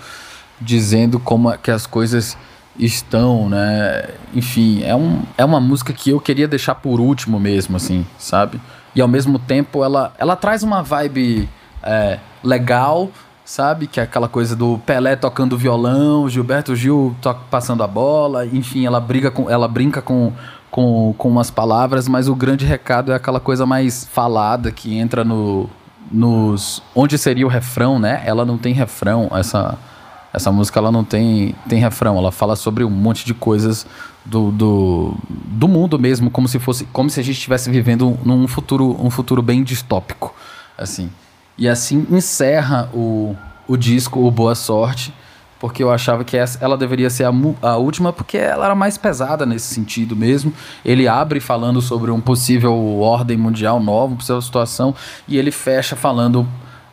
dizendo 0.60 1.20
como 1.20 1.50
é 1.50 1.58
que 1.58 1.70
as 1.70 1.86
coisas 1.86 2.36
estão, 2.78 3.48
né? 3.48 4.08
Enfim, 4.34 4.82
é, 4.84 4.94
um, 4.94 5.22
é 5.36 5.44
uma 5.44 5.60
música 5.60 5.92
que 5.92 6.10
eu 6.10 6.20
queria 6.20 6.48
deixar 6.48 6.74
por 6.74 7.00
último 7.00 7.38
mesmo, 7.38 7.76
assim, 7.76 8.06
sabe? 8.18 8.60
E 8.94 9.00
ao 9.00 9.08
mesmo 9.08 9.38
tempo 9.38 9.84
ela, 9.84 10.12
ela 10.18 10.36
traz 10.36 10.62
uma 10.62 10.82
vibe 10.82 11.48
é, 11.82 12.18
legal, 12.42 13.10
sabe? 13.44 13.86
Que 13.86 14.00
é 14.00 14.02
aquela 14.02 14.28
coisa 14.28 14.56
do 14.56 14.78
Pelé 14.78 15.16
tocando 15.16 15.56
violão, 15.56 16.28
Gilberto 16.28 16.74
Gil 16.74 17.14
passando 17.50 17.82
a 17.82 17.86
bola, 17.86 18.46
enfim, 18.46 18.86
ela 18.86 19.00
briga 19.00 19.30
com, 19.30 19.48
ela 19.50 19.68
brinca 19.68 20.02
com 20.02 20.32
com, 20.76 21.14
com 21.16 21.30
umas 21.30 21.50
palavras, 21.50 22.06
mas 22.06 22.28
o 22.28 22.34
grande 22.34 22.66
recado 22.66 23.10
é 23.10 23.14
aquela 23.14 23.40
coisa 23.40 23.64
mais 23.64 24.04
falada 24.04 24.70
que 24.70 24.94
entra 24.94 25.24
no, 25.24 25.70
nos. 26.10 26.82
onde 26.94 27.16
seria 27.16 27.46
o 27.46 27.48
refrão, 27.48 27.98
né? 27.98 28.22
Ela 28.26 28.44
não 28.44 28.58
tem 28.58 28.74
refrão, 28.74 29.30
essa, 29.32 29.78
essa 30.36 30.52
música 30.52 30.78
ela 30.78 30.92
não 30.92 31.02
tem, 31.02 31.54
tem 31.66 31.80
refrão, 31.80 32.18
ela 32.18 32.30
fala 32.30 32.54
sobre 32.56 32.84
um 32.84 32.90
monte 32.90 33.24
de 33.24 33.32
coisas 33.32 33.86
do, 34.22 34.50
do, 34.50 35.14
do 35.30 35.66
mundo 35.66 35.98
mesmo, 35.98 36.30
como 36.30 36.46
se 36.46 36.58
fosse. 36.58 36.84
como 36.92 37.08
se 37.08 37.18
a 37.18 37.22
gente 37.22 37.36
estivesse 37.36 37.70
vivendo 37.70 38.18
num 38.22 38.46
futuro, 38.46 38.94
um 39.02 39.08
futuro 39.08 39.40
bem 39.40 39.64
distópico. 39.64 40.34
assim. 40.76 41.10
E 41.56 41.66
assim 41.66 42.06
encerra 42.10 42.90
o, 42.92 43.34
o 43.66 43.78
disco, 43.78 44.20
o 44.20 44.30
Boa 44.30 44.54
Sorte 44.54 45.12
porque 45.58 45.82
eu 45.82 45.90
achava 45.90 46.22
que 46.22 46.36
essa, 46.36 46.62
ela 46.62 46.76
deveria 46.76 47.08
ser 47.08 47.24
a, 47.24 47.32
a, 47.62 47.76
última, 47.78 48.12
porque 48.12 48.36
ela 48.36 48.66
era 48.66 48.74
mais 48.74 48.98
pesada 48.98 49.46
nesse 49.46 49.72
sentido 49.72 50.14
mesmo. 50.14 50.52
Ele 50.84 51.08
abre 51.08 51.40
falando 51.40 51.80
sobre 51.80 52.10
um 52.10 52.20
possível 52.20 52.74
ordem 53.00 53.38
mundial 53.38 53.82
nova, 53.82 54.08
uma 54.08 54.16
possível 54.16 54.42
situação, 54.42 54.94
e 55.26 55.38
ele 55.38 55.50
fecha 55.50 55.96
falando 55.96 56.46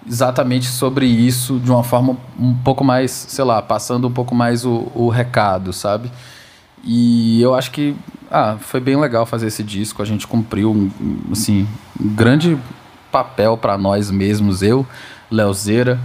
exatamente 0.07 0.67
sobre 0.67 1.05
isso 1.05 1.59
de 1.59 1.71
uma 1.71 1.83
forma 1.83 2.17
um 2.39 2.53
pouco 2.53 2.83
mais, 2.83 3.11
sei 3.11 3.43
lá, 3.43 3.61
passando 3.61 4.07
um 4.07 4.11
pouco 4.11 4.35
mais 4.35 4.65
o, 4.65 4.91
o 4.93 5.09
recado, 5.09 5.71
sabe? 5.71 6.11
E 6.83 7.41
eu 7.41 7.55
acho 7.55 7.71
que 7.71 7.95
ah, 8.29 8.57
foi 8.59 8.79
bem 8.79 8.99
legal 8.99 9.25
fazer 9.25 9.47
esse 9.47 9.63
disco, 9.63 10.01
a 10.01 10.05
gente 10.05 10.27
cumpriu 10.27 10.71
um, 10.71 10.91
assim, 11.31 11.67
um 11.99 12.09
grande 12.09 12.57
papel 13.11 13.57
para 13.57 13.77
nós 13.77 14.11
mesmos, 14.11 14.61
eu, 14.61 14.85
Leozeira 15.31 15.99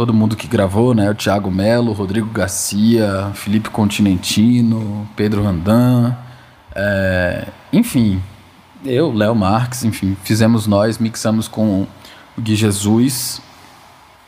todo 0.00 0.14
mundo 0.14 0.34
que 0.34 0.46
gravou, 0.46 0.94
né? 0.94 1.10
O 1.10 1.14
Thiago 1.14 1.50
Melo, 1.50 1.92
Rodrigo 1.92 2.30
Garcia, 2.30 3.30
Felipe 3.34 3.68
Continentino, 3.68 5.06
Pedro 5.14 5.42
Randan, 5.42 6.16
é, 6.74 7.48
enfim, 7.70 8.22
eu, 8.82 9.12
Léo 9.12 9.34
Marques, 9.34 9.84
enfim, 9.84 10.16
fizemos 10.24 10.66
nós, 10.66 10.96
mixamos 10.96 11.48
com 11.48 11.86
Gui 12.38 12.54
Jesus 12.54 13.40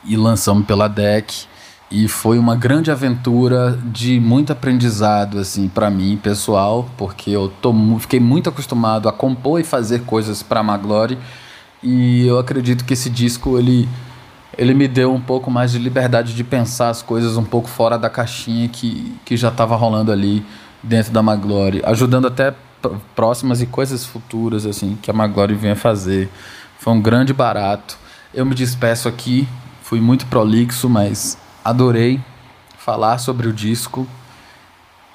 e 0.05 0.15
lançamos 0.15 0.65
pela 0.65 0.87
DEC. 0.87 1.45
E 1.91 2.07
foi 2.07 2.39
uma 2.39 2.55
grande 2.55 2.89
aventura 2.89 3.79
de 3.85 4.19
muito 4.19 4.51
aprendizado, 4.51 5.37
assim, 5.37 5.67
para 5.67 5.91
mim, 5.91 6.17
pessoal, 6.17 6.89
porque 6.97 7.29
eu 7.29 7.53
tô, 7.61 7.71
fiquei 7.99 8.19
muito 8.19 8.49
acostumado 8.49 9.07
a 9.07 9.13
compor 9.13 9.59
e 9.59 9.63
fazer 9.63 10.01
coisas 10.01 10.41
para 10.41 10.63
Maglore. 10.63 11.19
E 11.83 12.25
eu 12.25 12.39
acredito 12.39 12.83
que 12.83 12.93
esse 12.93 13.09
disco, 13.09 13.59
ele 13.59 13.87
ele 14.57 14.73
me 14.73 14.87
deu 14.87 15.13
um 15.13 15.21
pouco 15.21 15.49
mais 15.49 15.71
de 15.71 15.79
liberdade 15.79 16.33
de 16.33 16.43
pensar 16.43 16.89
as 16.89 17.01
coisas 17.01 17.37
um 17.37 17.43
pouco 17.43 17.67
fora 17.67 17.97
da 17.97 18.09
caixinha 18.09 18.67
que, 18.69 19.15
que 19.25 19.35
já 19.35 19.49
estava 19.49 19.75
rolando 19.75 20.11
ali 20.11 20.45
dentro 20.81 21.11
da 21.11 21.23
Maglore, 21.23 21.81
ajudando 21.85 22.27
até 22.27 22.53
próximas 23.15 23.61
e 23.61 23.65
coisas 23.65 24.05
futuras 24.05 24.65
assim 24.65 24.97
que 25.01 25.09
a 25.09 25.13
Maglore 25.13 25.55
venha 25.55 25.75
fazer. 25.75 26.29
Foi 26.83 26.91
um 26.91 27.01
grande 27.01 27.31
barato. 27.31 27.97
Eu 28.33 28.45
me 28.45 28.53
despeço 28.53 29.07
aqui, 29.07 29.47
fui 29.83 30.01
muito 30.01 30.25
prolixo, 30.25 30.89
mas 30.89 31.37
adorei 31.63 32.19
falar 32.77 33.19
sobre 33.19 33.47
o 33.47 33.53
disco. 33.53 34.05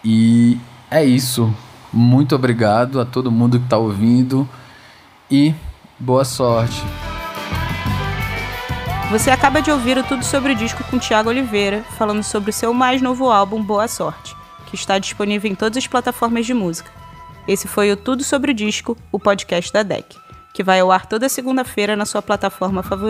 E 0.03 0.59
é 0.91 1.05
isso. 1.05 1.55
Muito 1.93 2.35
obrigado 2.35 2.99
a 2.99 3.05
todo 3.05 3.31
mundo 3.31 3.59
que 3.59 3.67
está 3.67 3.77
ouvindo 3.77 4.49
e 5.31 5.55
boa 5.99 6.25
sorte. 6.25 6.83
Você 9.11 9.31
acaba 9.31 9.61
de 9.61 9.71
ouvir 9.71 9.99
o 9.99 10.03
Tudo 10.03 10.25
Sobre 10.25 10.55
o 10.55 10.57
Disco 10.57 10.83
com 10.85 10.99
Tiago 10.99 11.29
Oliveira, 11.29 11.85
falando 11.99 12.23
sobre 12.23 12.49
o 12.49 12.53
seu 12.53 12.73
mais 12.73 13.03
novo 13.03 13.31
álbum 13.31 13.63
Boa 13.63 13.89
Sorte, 13.89 14.35
que 14.65 14.75
está 14.75 14.99
disponível 14.99 15.51
em 15.51 15.55
todas 15.55 15.77
as 15.77 15.87
plataformas 15.87 16.47
de 16.47 16.55
música. 16.55 16.91
Esse 17.47 17.69
foi 17.69 17.93
o 17.93 17.97
Tudo 17.97 18.25
Sobre 18.25 18.53
o 18.53 18.55
Disco, 18.55 18.97
o 19.13 19.19
podcast 19.19 19.71
da 19.71 19.83
DEC, 19.83 20.17
que 20.53 20.63
vai 20.63 20.81
ao 20.81 20.91
ar 20.91 21.07
toda 21.07 21.29
segunda-feira 21.29 21.97
na 21.97 22.07
sua 22.07 22.23
plataforma 22.23 22.83
favorita. 22.83 23.07